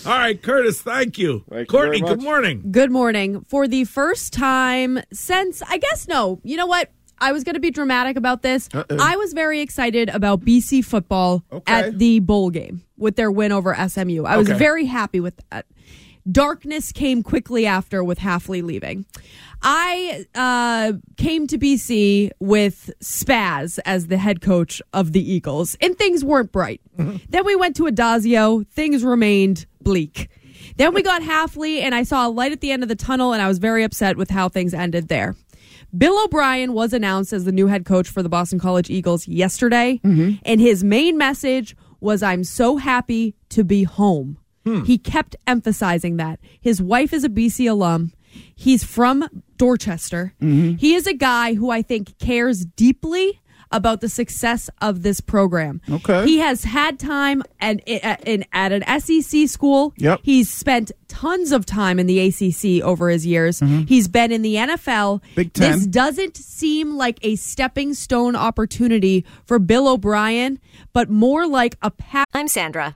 All 0.05 0.11
right, 0.17 0.41
Curtis, 0.41 0.81
thank 0.81 1.17
you. 1.17 1.43
Thank 1.49 1.61
you 1.61 1.65
Courtney, 1.65 1.99
very 1.99 2.09
good 2.11 2.17
much. 2.19 2.23
morning. 2.25 2.63
Good 2.71 2.91
morning. 2.91 3.45
For 3.47 3.67
the 3.67 3.83
first 3.85 4.33
time 4.33 4.99
since, 5.11 5.61
I 5.67 5.77
guess, 5.77 6.07
no, 6.07 6.39
you 6.43 6.57
know 6.57 6.67
what? 6.67 6.91
I 7.19 7.31
was 7.31 7.43
going 7.43 7.55
to 7.55 7.59
be 7.59 7.71
dramatic 7.71 8.15
about 8.15 8.43
this. 8.43 8.69
Uh-oh. 8.71 8.97
I 8.99 9.15
was 9.15 9.33
very 9.33 9.61
excited 9.61 10.07
about 10.09 10.41
BC 10.41 10.85
football 10.85 11.43
Okay. 11.51 11.73
at 11.73 11.97
the 11.97 12.19
bowl 12.19 12.51
game 12.51 12.83
with 12.95 13.15
their 13.15 13.31
win 13.31 13.51
over 13.51 13.73
SMU. 13.75 14.23
I 14.25 14.37
was 14.37 14.47
Okay. 14.49 14.59
very 14.59 14.85
happy 14.85 15.19
with 15.19 15.33
that. 15.49 15.65
Darkness 16.31 16.91
came 16.91 17.23
quickly 17.23 17.65
after 17.65 18.03
with 18.03 18.19
Hafley 18.19 18.61
leaving. 18.61 19.05
I 19.61 20.25
uh, 20.35 20.93
came 21.17 21.47
to 21.47 21.57
BC 21.57 22.31
with 22.39 22.91
Spaz 23.01 23.79
as 23.85 24.07
the 24.07 24.17
head 24.17 24.41
coach 24.41 24.81
of 24.93 25.13
the 25.13 25.31
Eagles, 25.31 25.75
and 25.81 25.97
things 25.97 26.23
weren't 26.23 26.51
bright. 26.51 26.81
Then 27.29 27.45
we 27.45 27.55
went 27.55 27.75
to 27.77 27.83
Addazio, 27.83 28.67
things 28.67 29.03
remained 29.03 29.65
bleak. 29.81 30.29
Then 30.75 30.93
we 30.93 31.01
got 31.01 31.21
Hafley, 31.21 31.81
and 31.81 31.95
I 31.95 32.03
saw 32.03 32.27
a 32.27 32.29
light 32.29 32.51
at 32.51 32.61
the 32.61 32.71
end 32.71 32.83
of 32.83 32.89
the 32.89 32.95
tunnel, 32.95 33.33
and 33.33 33.41
I 33.41 33.47
was 33.47 33.57
very 33.57 33.83
upset 33.83 34.17
with 34.17 34.29
how 34.29 34.49
things 34.49 34.73
ended 34.73 35.07
there. 35.07 35.35
Bill 35.97 36.21
O'Brien 36.23 36.73
was 36.73 36.91
announced 36.93 37.31
as 37.33 37.45
the 37.45 37.51
new 37.51 37.67
head 37.67 37.85
coach 37.85 38.09
for 38.09 38.21
the 38.21 38.29
Boston 38.29 38.59
College 38.59 38.89
Eagles 38.89 39.27
yesterday, 39.27 39.99
and 40.43 40.59
his 40.59 40.83
main 40.83 41.17
message 41.17 41.75
was 41.99 42.21
I'm 42.21 42.43
so 42.43 42.77
happy 42.77 43.35
to 43.49 43.63
be 43.63 43.83
home. 43.83 44.37
Hmm. 44.67 44.83
He 44.83 44.97
kept 44.97 45.35
emphasizing 45.47 46.17
that. 46.17 46.39
His 46.59 46.81
wife 46.81 47.13
is 47.13 47.23
a 47.23 47.29
BC 47.29 47.69
alum. 47.69 48.11
He's 48.55 48.83
from 48.83 49.27
Dorchester. 49.55 50.33
Mm-hmm. 50.41 50.75
He 50.75 50.93
is 50.93 51.07
a 51.07 51.13
guy 51.13 51.53
who 51.53 51.71
I 51.71 51.81
think 51.81 52.17
cares 52.19 52.65
deeply 52.65 53.39
about 53.71 54.01
the 54.01 54.09
success 54.09 54.69
of 54.81 55.03
this 55.03 55.19
program. 55.19 55.81
Okay. 55.89 56.25
He 56.25 56.39
has 56.39 56.63
had 56.63 56.99
time 56.99 57.43
and 57.59 57.81
eh, 57.87 57.99
eh, 58.01 58.15
in, 58.25 58.45
at 58.53 58.71
an 58.71 58.83
SEC 58.99 59.47
school. 59.47 59.93
Yep. 59.97 60.21
He's 60.23 60.49
spent 60.49 60.91
tons 61.07 61.51
of 61.51 61.65
time 61.65 61.99
in 61.99 62.07
the 62.07 62.19
ACC 62.19 62.83
over 62.83 63.09
his 63.09 63.25
years. 63.25 63.59
Mm-hmm. 63.59 63.83
He's 63.83 64.07
been 64.07 64.31
in 64.31 64.41
the 64.41 64.55
NFL. 64.55 65.21
Mm-hmm. 65.21 65.35
Big 65.35 65.53
Ten. 65.53 65.71
This 65.71 65.87
doesn't 65.87 66.37
seem 66.37 66.95
like 66.95 67.19
a 67.21 67.35
stepping 67.35 67.93
stone 67.93 68.35
opportunity 68.35 69.25
for 69.45 69.59
Bill 69.59 69.87
O'Brien, 69.87 70.59
but 70.93 71.09
more 71.09 71.47
like 71.47 71.77
a 71.81 71.91
path. 71.91 72.27
I'm 72.33 72.47
Sandra, 72.47 72.95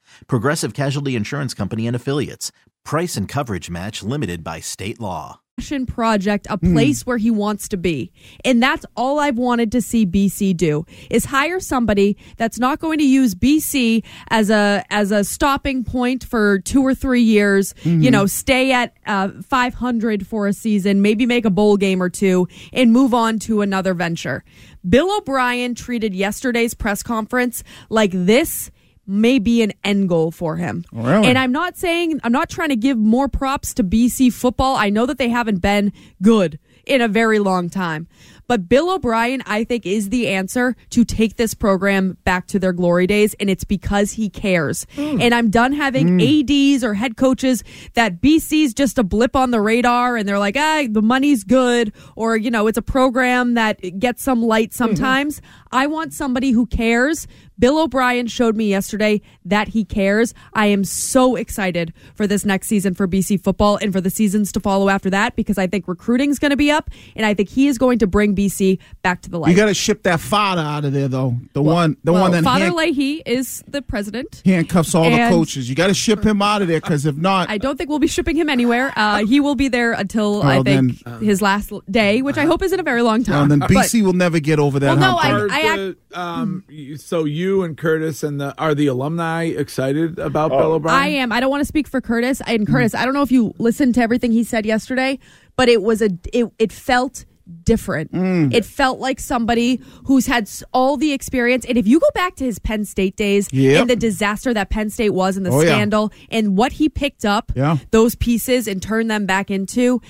Progressive 0.27 0.73
Casualty 0.73 1.15
Insurance 1.15 1.53
Company 1.53 1.87
and 1.87 1.95
Affiliates. 1.95 2.51
Price 2.83 3.15
and 3.15 3.29
coverage 3.29 3.69
match 3.69 4.01
limited 4.03 4.43
by 4.43 4.59
state 4.59 4.99
law. 4.99 5.39
passion 5.57 5.85
project, 5.85 6.47
a 6.49 6.57
place 6.57 7.05
where 7.05 7.17
he 7.17 7.29
wants 7.29 7.67
to 7.67 7.77
be. 7.77 8.11
And 8.43 8.63
that's 8.63 8.83
all 8.95 9.19
I've 9.19 9.37
wanted 9.37 9.71
to 9.73 9.81
see 9.81 10.07
BC 10.07 10.57
do 10.57 10.85
is 11.11 11.25
hire 11.25 11.59
somebody 11.59 12.17
that's 12.37 12.57
not 12.57 12.79
going 12.79 12.97
to 12.97 13.05
use 13.05 13.35
BC 13.35 14.03
as 14.29 14.49
a 14.49 14.83
as 14.89 15.11
a 15.11 15.23
stopping 15.23 15.83
point 15.83 16.23
for 16.23 16.59
two 16.59 16.81
or 16.81 16.95
three 16.95 17.21
years. 17.21 17.75
You 17.83 18.09
know, 18.09 18.25
stay 18.25 18.71
at 18.71 18.97
uh, 19.05 19.29
500 19.47 20.25
for 20.25 20.47
a 20.47 20.53
season, 20.53 21.03
maybe 21.03 21.27
make 21.27 21.45
a 21.45 21.51
bowl 21.51 21.77
game 21.77 22.01
or 22.01 22.09
two, 22.09 22.47
and 22.73 22.91
move 22.91 23.13
on 23.13 23.37
to 23.39 23.61
another 23.61 23.93
venture. 23.93 24.43
Bill 24.87 25.15
O'Brien 25.15 25.75
treated 25.75 26.15
yesterday's 26.15 26.73
press 26.73 27.03
conference 27.03 27.63
like 27.89 28.11
this 28.13 28.71
may 29.07 29.39
be 29.39 29.61
an 29.61 29.73
end 29.83 30.09
goal 30.09 30.31
for 30.31 30.57
him. 30.57 30.85
Oh, 30.93 31.03
really? 31.03 31.27
And 31.27 31.37
I'm 31.37 31.51
not 31.51 31.77
saying 31.77 32.19
I'm 32.23 32.31
not 32.31 32.49
trying 32.49 32.69
to 32.69 32.75
give 32.75 32.97
more 32.97 33.27
props 33.27 33.73
to 33.75 33.83
BC 33.83 34.33
football. 34.33 34.75
I 34.75 34.89
know 34.89 35.05
that 35.05 35.17
they 35.17 35.29
haven't 35.29 35.59
been 35.59 35.91
good 36.21 36.59
in 36.85 37.01
a 37.01 37.07
very 37.07 37.39
long 37.39 37.69
time. 37.69 38.07
But 38.47 38.67
Bill 38.67 38.91
O'Brien, 38.91 39.41
I 39.45 39.63
think, 39.63 39.85
is 39.85 40.09
the 40.09 40.27
answer 40.27 40.75
to 40.91 41.05
take 41.05 41.37
this 41.37 41.53
program 41.53 42.17
back 42.23 42.47
to 42.47 42.59
their 42.59 42.73
glory 42.73 43.07
days, 43.07 43.33
and 43.39 43.49
it's 43.49 43.63
because 43.63 44.13
he 44.13 44.29
cares. 44.29 44.85
And 44.97 45.33
I'm 45.33 45.49
done 45.49 45.73
having 45.73 46.21
ADs 46.21 46.83
or 46.83 46.93
head 46.93 47.17
coaches 47.17 47.63
that 47.93 48.21
BC's 48.21 48.73
just 48.73 48.97
a 48.97 49.03
blip 49.03 49.35
on 49.35 49.51
the 49.51 49.61
radar, 49.61 50.17
and 50.17 50.27
they're 50.27 50.39
like, 50.39 50.57
ah, 50.57 50.83
the 50.89 51.01
money's 51.01 51.43
good, 51.43 51.93
or 52.15 52.35
you 52.35 52.51
know, 52.51 52.67
it's 52.67 52.77
a 52.77 52.81
program 52.81 53.53
that 53.55 53.99
gets 53.99 54.23
some 54.23 54.41
light 54.43 54.73
sometimes. 54.73 55.41
I 55.71 55.87
want 55.87 56.13
somebody 56.13 56.51
who 56.51 56.65
cares. 56.65 57.27
Bill 57.61 57.77
O'Brien 57.79 58.25
showed 58.25 58.55
me 58.55 58.69
yesterday 58.69 59.21
that 59.45 59.67
he 59.69 59.85
cares. 59.85 60.33
I 60.53 60.65
am 60.65 60.83
so 60.83 61.35
excited 61.35 61.93
for 62.15 62.25
this 62.25 62.43
next 62.43 62.67
season 62.67 62.95
for 62.95 63.07
BC 63.07 63.43
football 63.43 63.77
and 63.77 63.93
for 63.93 64.01
the 64.01 64.09
seasons 64.09 64.51
to 64.53 64.59
follow 64.59 64.89
after 64.89 65.11
that 65.11 65.35
because 65.35 65.59
I 65.59 65.67
think 65.67 65.87
recruiting's 65.87 66.39
going 66.39 66.49
to 66.49 66.57
be 66.57 66.71
up 66.71 66.89
and 67.15 67.23
I 67.23 67.35
think 67.35 67.49
he 67.49 67.67
is 67.67 67.77
going 67.77 67.99
to 67.99 68.07
bring 68.07 68.30
BC 68.35 68.79
back 69.03 69.21
to 69.23 69.29
the 69.29 69.39
light. 69.39 69.49
You 69.51 69.55
got 69.55 69.65
to 69.67 69.73
ship 69.73 70.03
that 70.03 70.19
father 70.19 70.61
out 70.61 70.85
of 70.85 70.93
there, 70.93 71.07
though. 71.07 71.35
The 71.53 71.61
one, 71.61 71.97
the 72.03 72.11
Well, 72.13 72.21
one 72.23 72.31
that 72.31 72.43
Father 72.43 72.65
hand- 72.65 72.75
Leahy 72.75 73.21
is 73.25 73.63
the 73.67 73.81
president. 73.81 74.41
handcuffs 74.45 74.93
all 74.95 75.09
the 75.09 75.17
coaches. 75.29 75.69
You 75.69 75.75
got 75.75 75.87
to 75.87 75.93
ship 75.93 76.23
him 76.25 76.41
out 76.41 76.61
of 76.61 76.67
there 76.67 76.79
because 76.81 77.05
if 77.05 77.15
not, 77.15 77.49
I 77.49 77.57
don't 77.57 77.77
think 77.77 77.89
we'll 77.89 77.99
be 77.99 78.07
shipping 78.07 78.35
him 78.35 78.49
anywhere. 78.49 78.91
Uh, 78.95 79.25
he 79.25 79.39
will 79.39 79.55
be 79.55 79.67
there 79.67 79.93
until 79.93 80.41
I 80.43 80.61
think 80.63 81.03
then- 81.03 81.19
his 81.21 81.41
last 81.41 81.71
day, 81.89 82.21
which 82.21 82.37
I 82.37 82.45
hope 82.45 82.61
is 82.61 82.71
in 82.73 82.79
a 82.79 82.83
very 82.83 83.01
long 83.01 83.19
well, 83.19 83.39
time. 83.39 83.49
then 83.49 83.59
But- 83.59 83.69
BC 83.69 84.01
will 84.01 84.13
never 84.13 84.39
get 84.39 84.59
over 84.59 84.79
that. 84.79 84.97
Well, 84.97 85.11
no. 85.13 85.17
I- 85.17 85.31
Are 85.31 85.47
I 85.51 85.75
the, 85.77 85.95
um, 86.13 86.63
so 86.97 87.25
you 87.25 87.63
and 87.63 87.77
Curtis 87.77 88.23
and 88.23 88.39
the 88.39 88.53
are 88.57 88.73
the 88.75 88.87
alumni 88.87 89.43
excited 89.43 90.19
about 90.19 90.49
Bill 90.51 90.73
O'Brien? 90.73 90.97
I 91.03 91.07
am. 91.07 91.31
I 91.31 91.39
don't 91.39 91.49
want 91.49 91.61
to 91.61 91.65
speak 91.65 91.87
for 91.87 92.01
Curtis. 92.01 92.41
And 92.47 92.67
Curtis, 92.67 92.93
I 92.95 93.05
don't 93.05 93.13
know 93.13 93.21
if 93.21 93.31
you 93.31 93.53
listened 93.59 93.95
to 93.95 94.01
everything 94.01 94.31
he 94.31 94.43
said 94.43 94.65
yesterday, 94.65 95.19
but 95.55 95.69
it 95.69 95.81
was 95.81 96.01
a 96.01 96.09
it, 96.33 96.51
it 96.59 96.71
felt 96.71 97.25
different. 97.63 98.11
Mm. 98.11 98.53
It 98.53 98.65
felt 98.65 98.99
like 98.99 99.19
somebody 99.19 99.81
who's 100.05 100.25
had 100.27 100.49
all 100.73 100.97
the 100.97 101.11
experience. 101.13 101.65
And 101.65 101.77
if 101.77 101.87
you 101.87 101.99
go 101.99 102.07
back 102.13 102.35
to 102.37 102.43
his 102.45 102.59
Penn 102.59 102.85
State 102.85 103.15
days 103.15 103.47
Yep. 103.51 103.81
and 103.81 103.89
the 103.89 103.95
disaster 103.95 104.53
that 104.53 104.69
Penn 104.69 104.89
State 104.89 105.11
was 105.11 105.37
and 105.37 105.45
the 105.45 105.51
Oh, 105.51 105.61
yeah. 105.61 105.67
scandal 105.69 106.11
and 106.29 106.57
what 106.57 106.73
he 106.73 106.89
picked 106.89 107.25
up, 107.25 107.51
Yeah. 107.55 107.77
those 107.91 108.15
pieces 108.15 108.67
and 108.67 108.81
turned 108.81 109.11
them 109.11 109.25
back 109.25 109.51
into, 109.51 110.01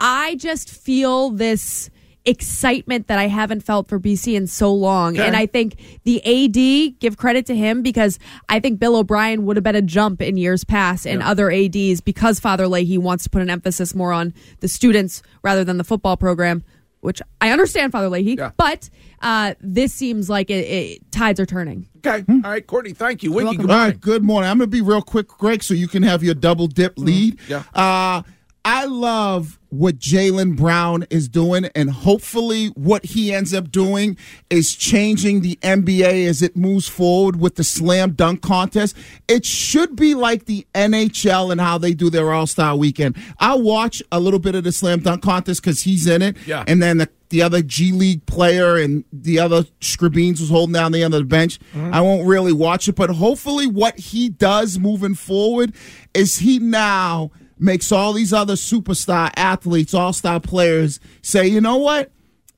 I 0.00 0.36
just 0.36 0.70
feel 0.70 1.30
this 1.30 1.90
excitement 2.24 3.06
that 3.06 3.18
I 3.18 3.26
haven't 3.26 3.62
felt 3.62 3.88
for 3.88 3.98
BC 3.98 4.34
in 4.36 4.46
so 4.46 4.72
long. 4.74 5.14
Okay. 5.18 5.26
And 5.26 5.34
I 5.34 5.46
think 5.46 5.76
the 6.04 6.20
AD, 6.26 6.98
give 7.00 7.16
credit 7.16 7.46
to 7.46 7.56
him 7.56 7.80
because 7.82 8.18
I 8.50 8.60
think 8.60 8.78
Bill 8.78 8.96
O'Brien 8.96 9.46
would 9.46 9.56
have 9.56 9.64
been 9.64 9.74
a 9.76 9.80
jump 9.82 10.20
in 10.20 10.36
years 10.36 10.62
past 10.62 11.06
and 11.06 11.22
other 11.22 11.50
ADs 11.50 12.02
because 12.02 12.38
Father 12.38 12.68
Leahy 12.68 12.98
wants 12.98 13.24
to 13.24 13.30
put 13.30 13.40
an 13.40 13.48
emphasis 13.48 13.94
more 13.94 14.12
on 14.12 14.34
the 14.60 14.68
students 14.68 15.22
rather 15.42 15.64
than 15.64 15.78
the 15.78 15.84
football 15.84 16.18
program. 16.18 16.62
Which 17.00 17.22
I 17.40 17.50
understand, 17.50 17.92
Father 17.92 18.08
Leahy, 18.08 18.34
Yeah. 18.36 18.50
but 18.56 18.90
uh, 19.22 19.54
this 19.60 19.92
seems 19.94 20.28
like 20.28 20.50
it, 20.50 20.64
it, 20.66 21.12
tides 21.12 21.38
are 21.38 21.46
turning. 21.46 21.88
Okay. 21.98 22.24
All 22.28 22.40
right, 22.50 22.66
Courtney, 22.66 22.92
thank 22.92 23.22
you. 23.22 23.30
Wiggy, 23.32 23.56
good 23.56 23.66
morning. 23.66 23.76
right, 23.76 24.00
good 24.00 24.24
morning. 24.24 24.50
I'm 24.50 24.58
going 24.58 24.68
to 24.70 24.76
be 24.76 24.80
real 24.82 25.02
quick, 25.02 25.28
Greg, 25.28 25.62
so 25.62 25.74
you 25.74 25.86
can 25.88 26.02
have 26.02 26.22
your 26.24 26.34
double 26.34 26.66
dip 26.66 26.98
lead. 26.98 27.38
Yeah. 27.48 27.62
Uh, 27.74 28.22
I 28.64 28.84
love 28.86 29.57
what 29.70 29.98
Jaylen 29.98 30.56
Brown 30.56 31.04
is 31.10 31.28
doing, 31.28 31.66
and 31.74 31.90
hopefully, 31.90 32.68
what 32.68 33.04
he 33.04 33.32
ends 33.34 33.52
up 33.52 33.70
doing 33.70 34.16
is 34.48 34.74
changing 34.74 35.42
the 35.42 35.56
NBA 35.62 36.26
as 36.26 36.40
it 36.42 36.56
moves 36.56 36.88
forward 36.88 37.36
with 37.38 37.56
the 37.56 37.64
slam 37.64 38.12
dunk 38.12 38.40
contest. 38.40 38.96
It 39.28 39.44
should 39.44 39.94
be 39.96 40.14
like 40.14 40.46
the 40.46 40.66
NHL 40.74 41.52
and 41.52 41.60
how 41.60 41.76
they 41.78 41.92
do 41.92 42.08
their 42.10 42.32
All 42.32 42.46
Star 42.46 42.76
weekend. 42.76 43.16
I 43.38 43.54
watch 43.56 44.02
a 44.10 44.20
little 44.20 44.38
bit 44.40 44.54
of 44.54 44.64
the 44.64 44.72
slam 44.72 45.00
dunk 45.00 45.22
contest 45.22 45.60
because 45.62 45.82
he's 45.82 46.06
in 46.06 46.22
it, 46.22 46.36
Yeah. 46.46 46.64
and 46.66 46.82
then 46.82 46.98
the 46.98 47.08
the 47.30 47.42
other 47.42 47.60
G 47.60 47.92
League 47.92 48.24
player 48.24 48.76
and 48.78 49.04
the 49.12 49.38
other 49.38 49.64
Scribines 49.82 50.40
was 50.40 50.48
holding 50.48 50.72
down 50.72 50.92
the 50.92 51.02
end 51.02 51.12
of 51.12 51.20
the 51.20 51.26
bench. 51.26 51.60
Mm-hmm. 51.74 51.92
I 51.92 52.00
won't 52.00 52.26
really 52.26 52.54
watch 52.54 52.88
it, 52.88 52.94
but 52.94 53.10
hopefully, 53.10 53.66
what 53.66 53.98
he 53.98 54.30
does 54.30 54.78
moving 54.78 55.14
forward 55.14 55.74
is 56.14 56.38
he 56.38 56.58
now 56.58 57.30
makes 57.60 57.92
all 57.92 58.12
these 58.12 58.32
other 58.32 58.54
superstar 58.54 59.30
athletes, 59.36 59.94
all 59.94 60.12
star 60.12 60.40
players 60.40 61.00
say, 61.22 61.46
you 61.46 61.60
know 61.60 61.76
what? 61.76 62.10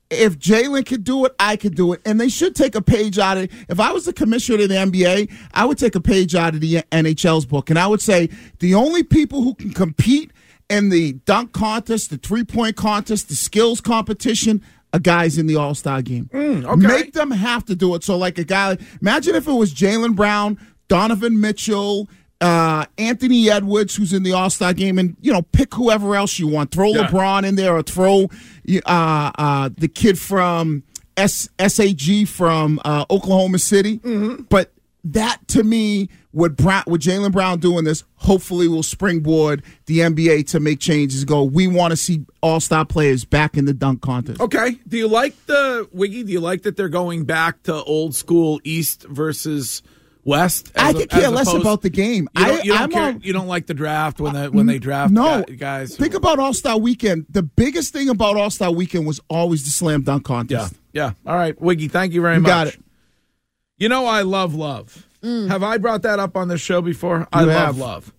If 0.09 0.37
Jaylen 0.39 0.85
could 0.85 1.05
do 1.05 1.25
it, 1.25 1.33
I 1.39 1.55
could 1.55 1.75
do 1.75 1.93
it. 1.93 2.01
And 2.05 2.19
they 2.19 2.27
should 2.27 2.53
take 2.53 2.75
a 2.75 2.81
page 2.81 3.17
out 3.17 3.37
of 3.37 3.43
it. 3.43 3.51
If 3.69 3.79
I 3.79 3.93
was 3.93 4.05
the 4.05 4.11
commissioner 4.11 4.63
of 4.63 4.69
the 4.69 4.75
NBA, 4.75 5.31
I 5.53 5.63
would 5.65 5.77
take 5.77 5.95
a 5.95 6.01
page 6.01 6.35
out 6.35 6.53
of 6.53 6.59
the 6.59 6.81
NHL's 6.91 7.45
book 7.45 7.69
and 7.69 7.79
I 7.79 7.87
would 7.87 8.01
say 8.01 8.29
the 8.59 8.75
only 8.75 9.03
people 9.03 9.41
who 9.41 9.53
can 9.55 9.71
compete 9.71 10.31
in 10.69 10.89
the 10.89 11.13
dunk 11.25 11.51
contest, 11.53 12.09
the 12.09 12.17
three 12.17 12.43
point 12.43 12.75
contest, 12.75 13.29
the 13.29 13.35
skills 13.35 13.81
competition, 13.81 14.61
a 14.93 14.99
guy's 14.99 15.37
in 15.37 15.47
the 15.47 15.55
All 15.55 15.75
Star 15.75 16.01
game. 16.01 16.29
Mm, 16.33 16.65
okay. 16.65 16.87
Make 16.87 17.13
them 17.13 17.31
have 17.31 17.65
to 17.65 17.75
do 17.75 17.95
it. 17.95 18.03
So, 18.03 18.17
like 18.17 18.37
a 18.37 18.43
guy, 18.43 18.77
imagine 19.01 19.35
if 19.35 19.47
it 19.47 19.53
was 19.53 19.73
Jaylen 19.73 20.15
Brown, 20.15 20.57
Donovan 20.87 21.39
Mitchell, 21.39 22.09
uh, 22.41 22.85
Anthony 22.97 23.49
Edwards, 23.49 23.95
who's 23.95 24.11
in 24.13 24.23
the 24.23 24.33
All 24.33 24.49
Star 24.49 24.73
game, 24.73 24.97
and 24.97 25.15
you 25.21 25.31
know, 25.31 25.41
pick 25.43 25.73
whoever 25.75 26.15
else 26.15 26.39
you 26.39 26.47
want. 26.47 26.71
Throw 26.71 26.89
Yeah. 26.89 27.07
LeBron 27.07 27.45
in 27.45 27.55
there, 27.55 27.75
or 27.75 27.83
throw 27.83 28.29
uh, 28.85 29.31
uh, 29.37 29.69
the 29.77 29.87
kid 29.87 30.17
from 30.19 30.83
S- 31.17 31.49
SAG 31.65 32.27
from 32.27 32.79
uh, 32.83 33.05
Oklahoma 33.09 33.59
City. 33.59 33.99
Mm-hmm. 33.99 34.43
But 34.49 34.71
that 35.03 35.39
to 35.49 35.63
me, 35.63 36.09
what 36.31 36.55
Brown, 36.55 36.83
what 36.85 37.01
Jaylen 37.01 37.31
Brown 37.31 37.59
doing 37.59 37.83
this, 37.85 38.03
hopefully 38.15 38.67
will 38.67 38.83
springboard 38.83 39.63
the 39.87 39.99
NBA 39.99 40.47
to 40.49 40.59
make 40.59 40.79
changes. 40.79 41.25
Go, 41.25 41.43
we 41.43 41.67
want 41.67 41.91
to 41.91 41.97
see 41.97 42.23
All 42.41 42.59
Star 42.59 42.85
players 42.85 43.25
back 43.25 43.57
in 43.57 43.65
the 43.65 43.73
dunk 43.73 44.01
contest. 44.01 44.39
Okay. 44.39 44.77
Do 44.87 44.97
you 44.97 45.07
like 45.07 45.35
the 45.47 45.87
Wiggy? 45.91 46.23
Do 46.23 46.31
you 46.31 46.39
like 46.39 46.63
that 46.63 46.77
they're 46.77 46.87
going 46.89 47.25
back 47.25 47.63
to 47.63 47.73
old 47.83 48.13
school 48.15 48.59
East 48.63 49.03
versus 49.03 49.81
West? 50.23 50.71
I 50.75 50.89
as 50.89 50.95
a- 50.95 50.99
could 50.99 51.09
care 51.09 51.23
as 51.25 51.31
less 51.31 51.47
opposed- 51.47 51.61
about 51.61 51.81
the 51.81 51.89
game. 51.89 52.27
You 52.35 52.45
don't, 52.45 52.59
I, 52.59 52.63
you 52.63 52.71
don't 52.73 52.81
I'm 52.81 52.91
care. 52.91 53.03
on- 53.03 53.21
you 53.21 53.33
don't 53.33 53.47
like 53.47 53.65
the 53.67 53.73
draft 53.73 54.19
when 54.19 54.33
the, 54.33 54.51
when 54.51 54.65
they 54.67 54.77
draft 54.79 55.11
no 55.11 55.43
gu- 55.43 55.55
guys. 55.55 55.95
Think 55.95 56.13
about 56.13 56.39
All 56.39 56.53
Star 56.53 56.77
Weekend. 56.77 57.25
The 57.29 57.43
biggest 57.43 57.91
thing 57.93 58.07
about 58.09 58.37
All 58.37 58.49
Star 58.49 58.71
Weekend 58.71 59.07
was 59.07 59.19
always 59.29 59.63
the 59.63 59.71
slam 59.71 60.03
dunk 60.03 60.23
contest. 60.25 60.73
yeah. 60.93 61.11
Yeah. 61.25 61.31
All 61.31 61.37
right, 61.37 61.59
Wiggy. 61.61 61.87
Thank 61.87 62.13
you 62.13 62.21
very 62.21 62.35
You 62.35 62.41
much. 62.41 62.49
got 62.49 62.67
it. 62.67 62.79
You 63.77 63.89
know 63.89 64.05
I 64.05 64.21
love 64.21 64.53
love. 64.53 65.07
Mm. 65.23 65.47
Have 65.49 65.63
I 65.63 65.77
brought 65.77 66.01
that 66.03 66.19
up 66.19 66.35
on 66.35 66.47
the 66.49 66.57
show 66.57 66.81
before? 66.81 67.27
I 67.31 67.41
You 67.41 67.47
love 67.47 67.77
love. 67.77 68.13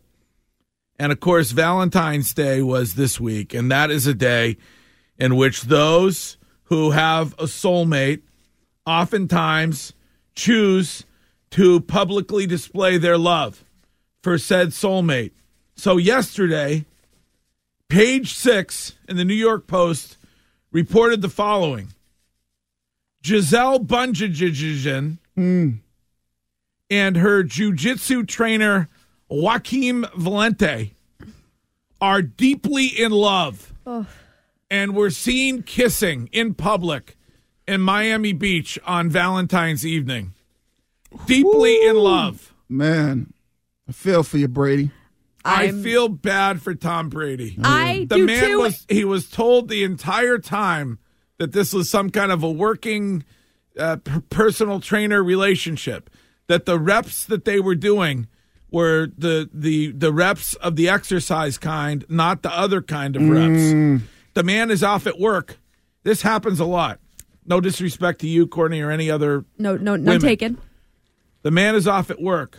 And 0.99 1.13
of 1.13 1.21
course, 1.21 1.51
Valentine's 1.51 2.33
Day 2.33 2.63
was 2.63 2.95
this 2.95 3.19
week, 3.21 3.55
and 3.55 3.71
that 3.71 3.91
is 3.91 4.07
a 4.07 4.15
day 4.15 4.57
in 5.19 5.37
which 5.37 5.63
those 5.63 6.37
who 6.65 6.93
have 6.93 7.33
a 7.35 7.45
soulmate 7.45 8.23
oftentimes 8.87 9.93
choose 10.35 11.05
to 11.53 11.81
publicly 11.81 12.47
display 12.47 12.99
their 12.99 13.19
love 13.19 13.65
for 14.23 14.39
said 14.39 14.69
soulmate. 14.69 15.33
So 15.77 15.97
yesterday, 15.97 16.87
page 17.89 18.35
six 18.35 18.95
in 19.09 19.17
the 19.17 19.25
New 19.25 19.35
York 19.35 19.67
Post 19.67 20.17
reported 20.71 21.21
the 21.23 21.29
following. 21.29 21.89
Gisele 23.23 23.81
Bunjajijan 23.81 25.19
hmm. 25.37 25.71
and 26.91 27.17
her 27.17 27.45
jujitsu 27.45 28.27
trainer 28.27 28.89
Joaquim 29.29 30.05
Valente 30.17 30.91
are 32.01 32.23
deeply 32.23 32.87
in 32.87 33.13
love. 33.13 33.73
And 34.71 34.97
we're 34.97 35.11
seen 35.11 35.63
kissing 35.63 36.31
in 36.33 36.55
public 36.55 37.17
in 37.69 37.81
Miami 37.83 38.33
Beach 38.33 38.79
on 38.87 39.11
Valentine's 39.11 39.87
evening. 39.87 40.33
Deeply 41.27 41.87
in 41.87 41.97
love. 41.97 42.53
Man, 42.69 43.33
I 43.89 43.93
feel 43.93 44.23
for 44.23 44.39
you, 44.39 44.49
Brady. 44.49 44.91
I 45.45 45.65
I'm- 45.67 45.83
feel 45.83 46.09
bad 46.09 46.63
for 46.63 46.75
Tom 46.75 47.09
Brady. 47.09 47.57
I 47.65 48.07
the 48.09 48.17
do 48.17 48.27
man 48.27 48.45
too. 48.45 48.59
was 48.61 48.87
he 48.89 49.05
was 49.05 49.29
told 49.29 49.69
the 49.69 49.83
entire 49.83 50.39
time 50.39 50.99
that 51.39 51.53
this 51.53 51.73
was 51.73 51.91
some 51.91 52.11
kind 52.11 52.31
of 52.31 52.43
a 52.45 52.51
working 52.51 53.25
uh, 53.79 53.97
p- 53.97 54.21
personal 54.31 54.79
trainer 54.81 55.23
relationship 55.23 56.09
that 56.47 56.65
the 56.67 56.79
reps 56.79 57.25
that 57.25 57.45
they 57.45 57.59
were 57.59 57.75
doing 57.75 58.29
were 58.71 59.09
the 59.19 59.51
the 59.53 59.91
the 59.93 60.13
reps 60.13 60.55
of 60.55 60.77
the 60.77 60.89
exercise 60.89 61.59
kind 61.59 62.05
not 62.09 62.43
the 62.43 62.53
other 62.57 62.81
kind 62.81 63.17
of 63.17 63.23
reps 63.29 64.03
the 64.35 64.43
man 64.45 64.71
is 64.71 64.83
off 64.85 65.07
at 65.07 65.19
work 65.19 65.59
this 66.05 66.23
happens 66.23 66.61
a 66.61 66.65
lot 66.65 67.01
no 67.47 67.61
disrespect 67.61 68.21
to 68.21 68.29
you 68.29 68.47
courtney 68.47 68.81
or 68.81 68.91
any 68.91 69.11
other 69.11 69.45
No, 69.59 69.77
no, 69.77 69.97
no 69.97 70.13
Women. 70.13 70.21
taken. 70.21 70.59
The 71.43 71.51
man 71.51 71.75
is 71.75 71.87
off 71.89 72.11
at 72.11 72.21
work, 72.21 72.59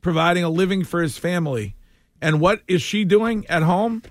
providing 0.00 0.44
a 0.44 0.48
living 0.50 0.84
for 0.84 1.00
his 1.02 1.18
family. 1.18 1.74
And 2.20 2.40
what 2.40 2.62
is 2.68 2.82
she 2.82 3.04
doing 3.04 3.46
at 3.48 3.62
home? 3.62 4.02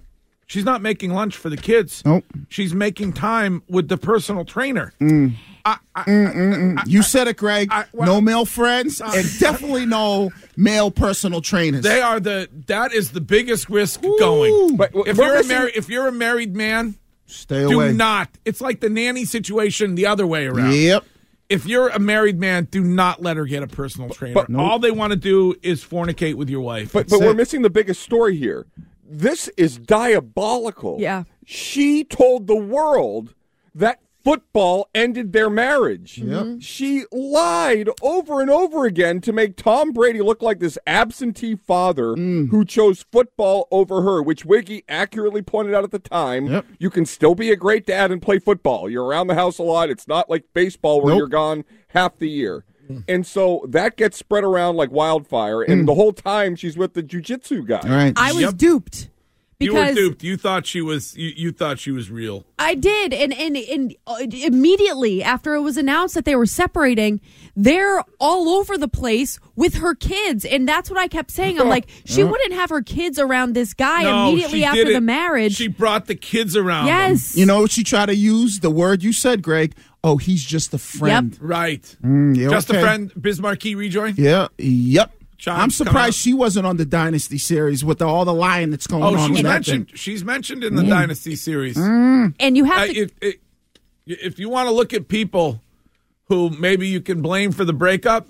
She's 0.46 0.66
not 0.66 0.82
making 0.82 1.12
lunch 1.14 1.36
for 1.38 1.50
the 1.50 1.58
kids. 1.58 2.04
Nope. 2.06 2.26
She's 2.50 2.74
making 2.76 3.14
time 3.14 3.64
with 3.68 3.88
the 3.88 3.98
personal 3.98 4.46
trainer. 4.46 4.94
Mm. 5.02 5.34
Mm, 5.66 6.34
mm, 6.36 6.84
you 6.86 7.02
said 7.02 7.30
it, 7.30 7.38
Greg. 7.38 7.70
I- 7.72 7.86
well- 7.94 8.06
no 8.08 8.22
male 8.22 8.44
friends, 8.46 9.00
uh, 9.00 9.12
and 9.16 9.26
definitely 9.40 9.86
no 9.86 10.32
male 10.58 10.92
personal 10.92 11.40
trainers. 11.40 11.84
They 11.84 12.02
are 12.02 12.20
the 12.20 12.50
that 12.68 12.92
is 12.92 13.12
the 13.12 13.22
biggest 13.22 13.70
risk 13.70 14.02
going. 14.20 14.76
But 14.76 14.92
if 14.94 15.16
you're 15.18 15.34
a 15.34 15.38
missing- 15.38 15.48
married 15.48 15.74
if 15.76 15.88
you're 15.90 16.08
a 16.08 16.12
married 16.12 16.54
man, 16.56 16.96
Stay 17.28 17.62
do 17.68 17.76
away. 17.80 17.94
not. 17.94 18.28
It's 18.44 18.60
like 18.60 18.82
the 18.82 18.90
nanny 18.90 19.24
situation 19.24 19.96
the 19.96 20.06
other 20.06 20.28
way 20.28 20.46
around. 20.48 20.74
Yep. 20.76 21.06
If 21.50 21.66
you're 21.66 21.90
a 21.90 22.00
married 22.00 22.40
man, 22.40 22.68
do 22.72 22.82
not 22.84 23.22
let 23.22 23.38
her 23.38 23.46
get 23.46 23.64
a 23.64 23.68
personal 23.68 24.10
trainer. 24.10 24.34
but- 24.48 24.56
All 24.56 24.80
they 24.80 24.92
want 24.92 25.12
to 25.12 25.18
do 25.18 25.56
is 25.62 25.84
fornicate 25.84 26.36
with 26.36 26.50
your 26.50 26.62
wife. 26.62 26.92
But 26.94 27.10
but 27.10 27.20
we're 27.20 27.34
missing 27.34 27.62
the 27.62 27.70
biggest 27.70 28.02
story 28.02 28.36
here. 28.38 28.66
This 29.06 29.50
is 29.58 29.78
diabolical. 29.78 30.98
Yeah. 31.00 31.24
She 31.46 32.04
told 32.04 32.48
the 32.48 32.56
world 32.56 33.34
that 33.76 34.00
football 34.24 34.90
ended 34.96 35.34
their 35.34 35.50
marriage. 35.50 36.18
Yep. 36.18 36.58
She 36.60 37.04
lied 37.12 37.90
over 38.02 38.42
and 38.42 38.50
over 38.50 38.86
again 38.86 39.20
to 39.22 39.34
make 39.34 39.58
Tom 39.58 39.92
Brady 39.92 40.22
look 40.22 40.42
like 40.42 40.60
this 40.60 40.78
absentee 40.88 41.56
father 41.56 42.16
Mm. 42.16 42.50
who 42.50 42.64
chose 42.66 43.06
football 43.12 43.68
over 43.72 44.02
her, 44.02 44.22
which 44.22 44.46
Wiggy 44.46 44.84
accurately 44.88 45.42
pointed 45.42 45.74
out 45.74 45.84
at 45.84 45.92
the 45.92 46.00
time. 46.00 46.48
Yep. 46.48 46.66
You 46.80 46.90
can 46.90 47.06
still 47.06 47.36
be 47.36 47.52
a 47.52 47.56
great 47.56 47.86
dad 47.86 48.12
and 48.12 48.22
play 48.22 48.40
football. 48.40 48.90
You're 48.90 49.06
around 49.06 49.28
the 49.28 49.36
house 49.36 49.58
a 49.60 49.64
lot. 49.64 49.90
It's 49.90 50.08
not 50.08 50.30
like 50.30 50.46
baseball 50.54 51.02
where 51.02 51.12
Nope. 51.12 51.18
you're 51.20 51.28
gone 51.28 51.64
half 51.90 52.18
the 52.18 52.30
year. 52.30 52.64
And 53.08 53.26
so 53.26 53.66
that 53.70 53.96
gets 53.98 54.18
spread 54.18 54.44
around 54.44 54.76
like 54.76 54.92
wildfire. 54.92 55.62
And 55.64 55.88
the 55.88 55.96
whole 55.96 56.12
time 56.14 56.56
she's 56.56 56.78
with 56.78 56.94
the 56.94 57.02
jujitsu 57.02 57.66
guy. 57.66 57.80
Mm. 57.80 57.90
All 57.90 57.96
right. 57.96 58.14
I 58.18 58.34
was 58.34 58.42
Yep. 58.42 58.58
duped 58.58 59.10
you 59.64 59.74
were 59.74 59.82
because 59.82 59.96
duped. 59.96 60.24
You 60.24 60.38
thought 60.38 60.66
she 60.66 60.82
was 60.82 61.16
you, 61.16 61.32
you 61.36 61.52
thought 61.52 61.80
she 61.80 61.92
was 61.92 62.10
real. 62.12 62.46
I 62.60 62.76
did, 62.76 63.14
and 63.14 63.34
and 63.34 63.58
and 63.58 63.96
uh, 64.08 64.18
immediately 64.32 65.24
after 65.24 65.54
it 65.56 65.62
was 65.62 65.78
announced 65.78 66.16
that 66.16 66.26
they 66.26 66.36
were 66.36 66.46
separating, 66.46 67.20
they're 67.56 68.04
all 68.20 68.50
over 68.50 68.78
the 68.78 68.88
place 68.88 69.40
with 69.56 69.76
her 69.76 69.96
kids, 69.96 70.46
and 70.46 70.68
that's 70.68 70.90
what 70.90 71.00
I 71.00 71.08
kept 71.08 71.32
saying. 71.32 71.60
I'm 71.60 71.70
like, 71.78 71.90
she 72.06 72.24
wouldn't 72.24 72.54
have 72.54 72.70
her 72.70 72.82
kids 72.82 73.20
around 73.20 73.54
this 73.54 73.74
guy 73.74 74.04
No, 74.04 74.30
immediately 74.30 74.60
she 74.60 74.66
after 74.66 74.84
did 74.86 74.96
the 74.96 75.02
marriage. 75.02 75.54
She 75.54 75.68
brought 75.68 76.06
the 76.06 76.16
kids 76.16 76.56
around. 76.56 76.86
them. 76.88 76.96
yes, 77.12 77.36
you 77.36 77.46
know 77.46 77.66
she 77.66 77.84
tried 77.84 78.08
to 78.08 78.16
use? 78.16 78.60
The 78.60 78.72
word 78.72 79.04
you 79.04 79.14
said, 79.14 79.42
Greg. 79.42 79.76
Oh, 80.06 80.18
he's 80.18 80.44
just 80.44 80.74
a 80.74 80.78
friend. 80.78 81.38
Right. 81.40 81.82
Mm, 82.04 82.36
yeah, 82.36 82.50
Just 82.50 82.70
okay. 82.70 82.78
a 82.78 82.82
friend, 82.82 83.10
Bismarcky 83.14 83.74
rejoin? 83.78 84.16
Yeah. 84.18 84.50
Yep. 84.58 85.14
John, 85.44 85.60
I'm 85.60 85.72
surprised 85.72 86.16
she 86.18 86.34
wasn't 86.34 86.66
on 86.66 86.78
the 86.78 86.86
Dynasty 86.86 87.38
series 87.38 87.84
with 87.84 88.02
all 88.02 88.24
the 88.24 88.34
lying 88.34 88.72
that's 88.72 88.88
going 88.88 89.04
Oh, 89.04 89.18
on. 89.18 89.28
she's 89.28 89.38
with 89.40 89.44
mentioned 89.44 89.88
thing. 89.90 89.96
she's 89.98 90.24
mentioned 90.24 90.64
in 90.64 90.76
the 90.76 90.84
mm. 90.84 90.88
Dynasty 90.90 91.36
series. 91.36 91.76
Mm. 91.76 92.34
and 92.40 92.56
you 92.56 92.64
have 92.64 92.90
Uh, 92.90 92.94
to. 92.94 93.00
it- 93.02 93.12
it- 93.22 93.40
if 94.06 94.40
you 94.40 94.48
want 94.48 94.70
to 94.70 94.74
look 94.74 94.94
at 94.94 95.10
people 95.10 95.62
who 96.30 96.50
maybe 96.50 96.88
you 96.88 97.02
can 97.02 97.22
blame 97.22 97.52
for 97.52 97.66
the 97.66 97.74
breakup, 97.74 98.28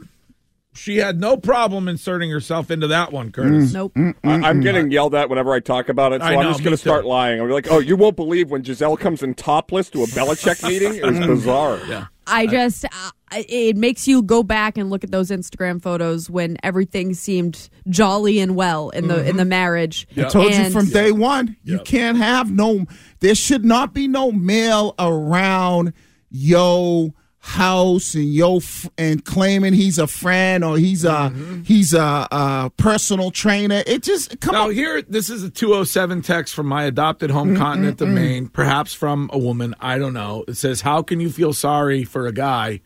she 0.74 0.98
had 0.98 1.20
no 1.20 1.38
problem 1.38 1.88
inserting 1.88 2.32
herself 2.32 2.72
into 2.72 2.88
that 2.88 3.12
one, 3.14 3.30
mm. 3.30 3.34
Curtis. 3.34 3.74
Nope. 3.74 3.92
I, 3.96 4.14
I'm 4.24 4.62
getting 4.62 4.90
yelled 4.90 5.14
at 5.14 5.30
whenever 5.30 5.54
I 5.54 5.60
talk 5.60 5.90
about 5.90 6.14
it, 6.14 6.22
so 6.22 6.26
I 6.28 6.34
I'm 6.34 6.42
know, 6.42 6.50
just 6.52 6.64
going 6.64 6.74
to 6.74 6.78
start 6.82 7.04
too. 7.04 7.10
lying. 7.10 7.40
I'm 7.40 7.48
like, 7.48 7.68
"Oh, 7.70 7.78
you 7.78 7.96
won't 7.96 8.16
believe 8.16 8.50
when 8.50 8.64
Gisele 8.64 8.98
comes 8.98 9.22
in 9.22 9.36
topless 9.36 9.92
to 9.92 10.02
a 10.02 10.08
Belichick 10.08 10.64
meeting. 10.68 10.96
It 10.96 11.06
was 11.06 11.20
bizarre." 11.20 11.80
Yeah. 11.88 12.06
I 12.28 12.48
just, 12.48 12.86
uh, 12.86 13.10
it 13.32 13.76
makes 13.76 14.08
you 14.08 14.22
go 14.22 14.44
back 14.44 14.78
and 14.78 14.90
look 14.90 15.04
at 15.04 15.12
those 15.12 15.30
Instagram 15.30 15.82
photos 15.82 16.30
when 16.30 16.58
everything 16.64 17.14
seemed 17.14 17.70
jolly 17.90 18.40
and 18.40 18.56
well 18.56 18.90
in 18.90 19.08
the 19.08 19.28
in 19.28 19.38
the 19.38 19.46
marriage. 19.46 20.08
I 20.18 20.24
told 20.24 20.54
you 20.54 20.70
from 20.70 20.86
day 20.88 21.12
one, 21.12 21.58
you 21.64 21.80
can't 21.80 22.18
have 22.18 22.52
no. 22.52 22.86
There 23.20 23.36
should 23.36 23.66
not 23.66 23.94
be 23.94 24.08
no 24.08 24.32
male 24.32 24.96
around 25.00 25.94
yo 26.30 27.14
house 27.46 28.16
and 28.16 28.24
yo 28.34 28.58
f- 28.58 28.90
and 28.98 29.26
claiming 29.26 29.74
he's 29.74 30.00
a 30.00 30.08
friend 30.08 30.64
or 30.64 30.78
he's 30.78 31.04
a 31.04 31.10
Mm-hmm. 31.14 31.62
he's 31.64 31.94
a, 31.94 32.26
a 32.32 32.72
personal 32.78 33.32
trainer. 33.32 33.84
It 33.86 34.02
just 34.02 34.40
come 34.40 34.54
Now 34.56 34.66
on. 34.70 34.72
here, 34.74 35.02
this 35.02 35.30
is 35.30 35.44
a 35.44 35.50
207 35.50 36.22
text 36.22 36.56
from 36.56 36.68
my 36.68 36.86
adopted 36.86 37.32
home 37.32 37.56
continent 37.58 38.00
of 38.02 38.08
Maine, 38.08 38.48
perhaps 38.48 38.94
from 38.94 39.30
a 39.34 39.38
woman. 39.38 39.76
I 39.82 39.98
don't 39.98 40.14
know. 40.14 40.46
It 40.48 40.56
says, 40.56 40.82
"How 40.82 41.02
can 41.04 41.20
you 41.20 41.30
feel 41.30 41.52
sorry 41.52 42.06
for 42.06 42.28
a 42.28 42.32
guy 42.32 42.80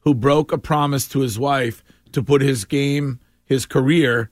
who 0.00 0.12
broke 0.12 0.50
a 0.52 0.58
promise 0.58 1.06
to 1.08 1.20
his 1.20 1.38
wife 1.38 1.84
to 2.12 2.20
put 2.22 2.42
his 2.42 2.64
game, 2.64 3.20
his 3.44 3.64
career, 3.64 4.28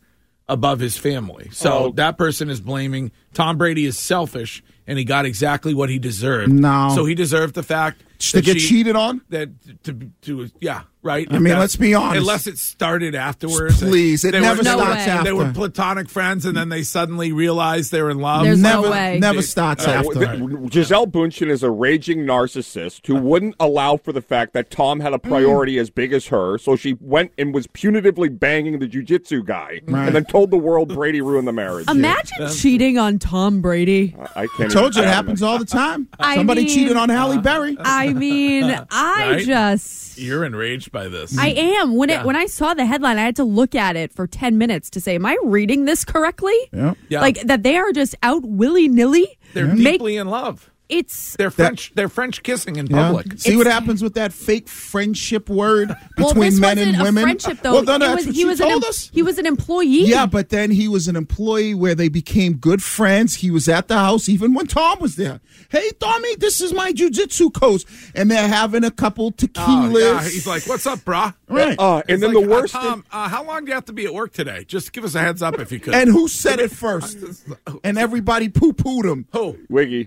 above 0.49 0.81
his 0.81 0.97
family?" 0.99 1.51
So 1.53 1.73
Oh. 1.73 1.93
that 1.93 2.19
person 2.19 2.51
is 2.51 2.61
blaming 2.61 3.13
Tom 3.33 3.57
Brady 3.57 3.87
is 3.87 3.97
selfish, 3.97 4.61
and 4.89 4.99
he 4.99 5.05
got 5.05 5.25
exactly 5.27 5.75
what 5.75 5.89
he 5.91 6.01
deserved. 6.01 6.51
No. 6.53 6.91
so 6.95 7.05
he 7.05 7.15
deserved 7.15 7.55
the 7.55 7.63
fact 7.63 8.03
to 8.19 8.33
that 8.39 8.45
get 8.45 8.61
she- 8.61 8.69
cheated 8.69 8.97
on. 8.97 9.21
That 9.29 9.51
to 9.85 10.11
to 10.23 10.49
yeah 10.61 10.83
right. 11.03 11.29
I 11.31 11.37
If 11.37 11.41
mean, 11.41 11.57
let's 11.57 11.77
be 11.77 11.95
honest. 11.95 12.19
Unless 12.19 12.47
it 12.49 12.59
started 12.59 13.15
afterwards. 13.15 13.79
Please, 13.79 14.25
it 14.25 14.33
They 14.33 14.41
never 14.41 14.59
were, 14.59 14.65
No 14.65 14.77
starts 14.79 15.07
way. 15.07 15.13
after. 15.13 15.25
they 15.25 15.33
were 15.33 15.53
platonic 15.53 16.09
friends, 16.11 16.45
and 16.45 16.57
then 16.57 16.69
they 16.69 16.83
suddenly 16.83 17.31
realized 17.33 17.93
they 17.93 18.03
were 18.03 18.11
in 18.11 18.19
love. 18.19 18.43
There's 18.43 18.61
no 18.61 18.81
never, 18.81 18.91
way. 18.91 19.19
never 19.21 19.41
starts 19.43 19.87
Uh, 19.87 19.91
after. 19.93 20.37
th- 20.37 20.71
Gisele 20.71 21.07
Bündchen 21.07 21.49
is 21.49 21.63
a 21.63 21.71
raging 21.71 22.27
narcissist 22.27 23.07
who 23.07 23.15
wouldn't 23.15 23.55
allow 23.61 23.97
for 23.97 24.13
the 24.13 24.21
fact 24.21 24.53
that 24.55 24.69
Tom 24.71 24.99
had 24.99 25.13
a 25.13 25.19
priority 25.21 25.79
as 25.79 25.89
big 25.89 26.13
as 26.13 26.27
her, 26.27 26.59
so 26.59 26.75
she 26.75 26.97
went 27.01 27.31
and 27.39 27.55
was 27.55 27.69
punitively 27.69 28.37
banging 28.37 28.81
the 28.81 28.89
jujitsu 28.89 29.45
guy, 29.47 29.81
and 29.87 30.15
then 30.15 30.25
told 30.25 30.51
the 30.51 30.59
world 30.59 30.93
Brady 30.93 31.21
ruined 31.21 31.47
the 31.47 31.53
marriage. 31.53 31.89
Imagine 31.89 32.49
cheating 32.51 32.99
on 32.99 33.21
Tom 33.21 33.61
Brady. 33.61 34.17
I 34.35 34.49
can't. 34.57 34.73
Told 34.81 34.97
you 34.97 35.03
it 35.03 35.09
happens 35.09 35.43
all 35.43 35.59
the 35.59 35.65
time. 35.65 36.09
I 36.19 36.37
Somebody 36.37 36.65
mean- 36.65 36.75
cheated 36.75 36.97
on 36.97 37.09
Halle 37.09 37.39
Berry. 37.39 37.77
Uh, 37.77 37.83
I 37.85 38.13
mean, 38.13 38.65
I 38.91 39.31
Right? 39.33 39.45
just. 39.47 40.19
You're 40.19 40.45
enraged 40.45 40.91
by 40.93 41.09
this. 41.09 41.39
I 41.39 41.49
am. 41.49 41.95
When 41.95 42.11
it 42.11 42.25
when 42.25 42.35
I 42.37 42.47
saw 42.47 42.75
the 42.75 42.85
headline, 42.85 43.19
I 43.19 43.23
had 43.23 43.37
to 43.37 43.45
look 43.45 43.75
at 43.75 43.95
it 43.97 44.13
for 44.13 44.27
ten 44.27 44.59
minutes 44.59 44.91
to 44.91 45.01
say, 45.01 45.15
"Am 45.15 45.25
I 45.27 45.37
reading 45.45 45.85
this 45.85 46.05
correctly?" 46.05 46.57
Yeah. 46.73 46.95
Yeah. 47.09 47.21
Like 47.21 47.41
that 47.43 47.63
they 47.63 47.77
are 47.77 47.93
just 47.93 48.15
out 48.23 48.45
willy 48.45 48.89
nilly. 48.89 49.39
They're 49.55 49.67
Make 49.69 49.95
deeply 49.95 50.17
in 50.17 50.29
love. 50.29 50.71
It's 50.89 51.37
They're 51.37 51.51
French. 51.51 51.93
they're 51.95 52.09
French 52.09 52.43
kissing 52.43 52.77
in 52.77 52.87
Yeah. 52.87 53.09
public. 53.09 53.39
See 53.41 53.57
what 53.57 53.67
happens 53.67 54.03
with 54.03 54.15
that 54.15 54.33
fake 54.33 54.69
friendship 54.69 55.49
word 55.49 55.95
between 56.17 56.51
this 56.51 56.59
men 56.61 56.77
wasn't 56.79 56.95
and 56.95 57.01
a 57.01 57.05
women. 57.05 57.23
friendship 57.25 57.59
though. 57.63 57.73
Well, 57.75 57.83
no, 57.85 57.95
It 57.97 57.99
that's 58.01 58.17
was- 58.17 58.27
what 58.27 58.35
he 58.35 58.41
she 58.43 58.47
was 58.47 58.59
told 58.59 58.83
an 58.85 58.89
us. 58.89 59.11
he 59.13 59.23
was 59.23 59.39
an 59.39 59.47
employee. 59.47 60.07
Yeah, 60.07 60.27
but 60.27 60.49
then 60.49 60.71
he 60.71 60.89
was 60.89 61.09
an 61.09 61.17
employee 61.17 61.75
where 61.75 61.95
they 61.95 62.09
became 62.09 62.55
good 62.55 62.83
friends. 62.83 63.37
He 63.37 63.51
was 63.51 63.69
at 63.69 63.89
the 63.89 63.97
house 63.99 64.29
even 64.29 64.55
when 64.55 64.67
Tom 64.67 64.99
was 65.01 65.17
there. 65.17 65.41
Hey, 65.71 65.91
Tommy, 66.01 66.35
this 66.37 66.61
is 66.61 66.73
my 66.73 66.93
jujitsu 66.93 67.53
coach, 67.53 67.85
and 68.15 68.31
they're 68.31 68.49
having 68.49 68.85
a 68.85 68.91
couple 68.91 69.27
Oh, 69.27 69.31
tequilas. 69.31 70.01
yeah. 70.01 70.23
He's 70.25 70.47
like, 70.47 70.67
"What's 70.67 70.87
up, 70.87 71.01
brah?" 71.01 71.35
right. 71.49 71.79
Uh, 71.79 71.97
and 71.97 72.05
He's 72.09 72.21
then 72.21 72.33
like, 72.35 72.45
the 72.45 72.51
worst. 72.51 72.75
Uh, 72.75 72.81
Tom, 72.81 73.05
uh, 73.13 73.29
how 73.29 73.45
long 73.45 73.65
do 73.65 73.69
you 73.71 73.75
have 73.75 73.85
to 73.87 73.93
be 73.93 74.07
at 74.07 74.15
work 74.15 74.33
today? 74.33 74.65
Just 74.67 74.93
give 74.93 75.05
us 75.05 75.15
a 75.15 75.21
heads 75.21 75.43
up 75.43 75.59
if 75.59 75.71
you 75.71 75.81
could. 75.81 75.95
and 75.95 76.09
who 76.11 76.29
said 76.29 76.61
it 76.61 76.71
first? 76.71 77.19
and 77.85 77.99
everybody 77.99 78.49
poo 78.49 78.73
pooed 78.73 79.05
him. 79.05 79.27
who? 79.33 79.57
Wiggy. 79.69 80.07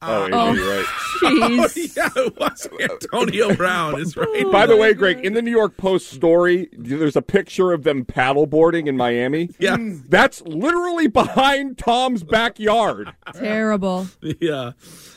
AB. 0.00 0.32
Oh, 0.32 0.50
AD, 0.50 0.56
right. 0.58 0.84
Jeez. 1.20 1.96
yeah, 1.96 2.08
it 2.16 2.38
was 2.38 2.68
Antonio 2.80 3.54
Brown. 3.56 4.00
Is 4.00 4.16
right. 4.16 4.44
By 4.50 4.66
the 4.66 4.76
way, 4.76 4.94
Greg, 4.94 5.24
in 5.24 5.34
the 5.34 5.42
New 5.42 5.50
York 5.50 5.76
Post 5.76 6.08
story, 6.10 6.68
there's 6.72 7.16
a 7.16 7.22
picture 7.22 7.72
of 7.72 7.82
them 7.82 8.04
paddleboarding 8.04 8.86
in 8.86 8.96
Miami. 8.96 9.50
Yeah. 9.58 9.76
That's 9.80 10.40
literally 10.42 11.08
behind 11.08 11.78
Tom's 11.78 12.22
backyard. 12.22 13.12
Terrible. 13.34 14.06
Yeah. 14.22 14.72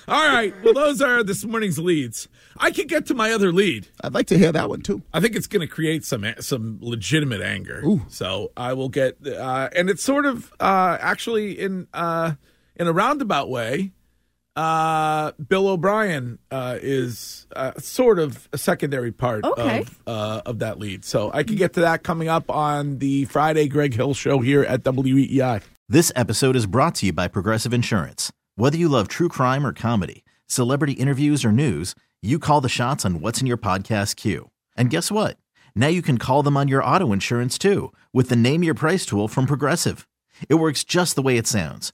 All 0.08 0.28
right. 0.28 0.54
Well, 0.64 0.74
those 0.74 1.02
are 1.02 1.24
this 1.24 1.46
morning's 1.46 1.78
leads. 1.78 2.28
I 2.58 2.72
could 2.72 2.88
get 2.90 3.06
to 3.08 3.14
my 3.14 3.32
other 3.32 3.52
lead. 3.54 3.88
I'd 4.04 4.14
like 4.14 4.28
to 4.28 4.38
hear 4.38 4.52
that 4.52 4.68
one 4.68 4.82
too. 4.82 5.04
I 5.14 5.20
think 5.20 5.36
it's 5.36 5.48
going 5.48 5.62
to 5.62 5.74
create 5.74 6.04
some 6.04 6.26
some 6.40 6.80
legitimate 6.82 7.42
anger. 7.42 7.82
Ooh. 7.86 8.02
So 8.10 8.52
I 8.58 8.74
will 8.74 8.90
get, 8.90 9.18
uh, 9.26 9.70
and 9.76 9.90
it's 9.90 10.04
sort 10.04 10.26
of 10.26 10.52
uh, 10.60 10.98
actually 11.00 11.60
in 11.60 11.88
uh, 11.94 12.34
in 12.76 12.88
a 12.88 12.94
roundabout 12.94 13.50
way. 13.50 13.92
Uh, 14.56 15.32
Bill 15.48 15.68
O'Brien 15.70 16.38
uh, 16.52 16.78
is 16.82 17.48
uh, 17.56 17.72
sort 17.80 18.20
of 18.20 18.50
a 18.52 18.58
secondary 18.58 19.12
part 19.12 19.46
Okay. 19.46 19.80
of 19.82 20.00
uh, 20.06 20.42
of 20.46 20.60
that 20.60 20.78
lead. 20.78 21.06
So 21.06 21.32
I 21.34 21.44
can 21.44 21.56
get 21.56 21.74
to 21.74 21.82
that 21.82 22.04
coming 22.04 22.28
up 22.28 22.50
on 22.50 22.98
the 23.00 23.26
Friday 23.26 23.68
Greg 23.70 23.94
Hill 23.94 24.14
show 24.14 24.40
here 24.40 24.64
at 24.64 24.84
WEEI. 24.84 25.62
This 25.88 26.12
episode 26.16 26.56
is 26.56 26.66
brought 26.66 26.96
to 26.96 27.06
you 27.08 27.14
by 27.14 27.28
Progressive 27.30 27.74
Insurance. 27.74 28.32
Whether 28.56 28.78
you 28.78 28.90
love 28.90 29.08
true 29.08 29.30
crime 29.30 29.66
or 29.66 29.72
comedy, 29.74 30.24
celebrity 30.48 30.94
interviews 30.94 31.46
or 31.46 31.52
news, 31.54 31.96
you 32.22 32.38
call 32.38 32.60
the 32.62 32.70
shots 32.70 33.06
on 33.06 33.22
what's 33.22 33.40
in 33.42 33.48
your 33.48 33.58
podcast 33.58 34.16
queue. 34.18 34.50
And 34.76 34.90
guess 34.90 35.10
what? 35.12 35.38
Now 35.76 35.88
you 35.88 36.02
can 36.02 36.18
call 36.18 36.44
them 36.44 36.58
on 36.58 36.68
your 36.68 36.84
auto 36.84 37.14
insurance 37.14 37.58
too 37.58 37.94
with 38.14 38.28
the 38.28 38.36
Name 38.36 38.64
Your 38.64 38.74
Price 38.74 39.06
tool 39.06 39.28
from 39.30 39.46
Progressive. 39.46 40.08
It 40.50 40.56
works 40.56 40.84
just 40.84 41.16
the 41.16 41.22
way 41.22 41.38
it 41.38 41.48
sounds. 41.48 41.94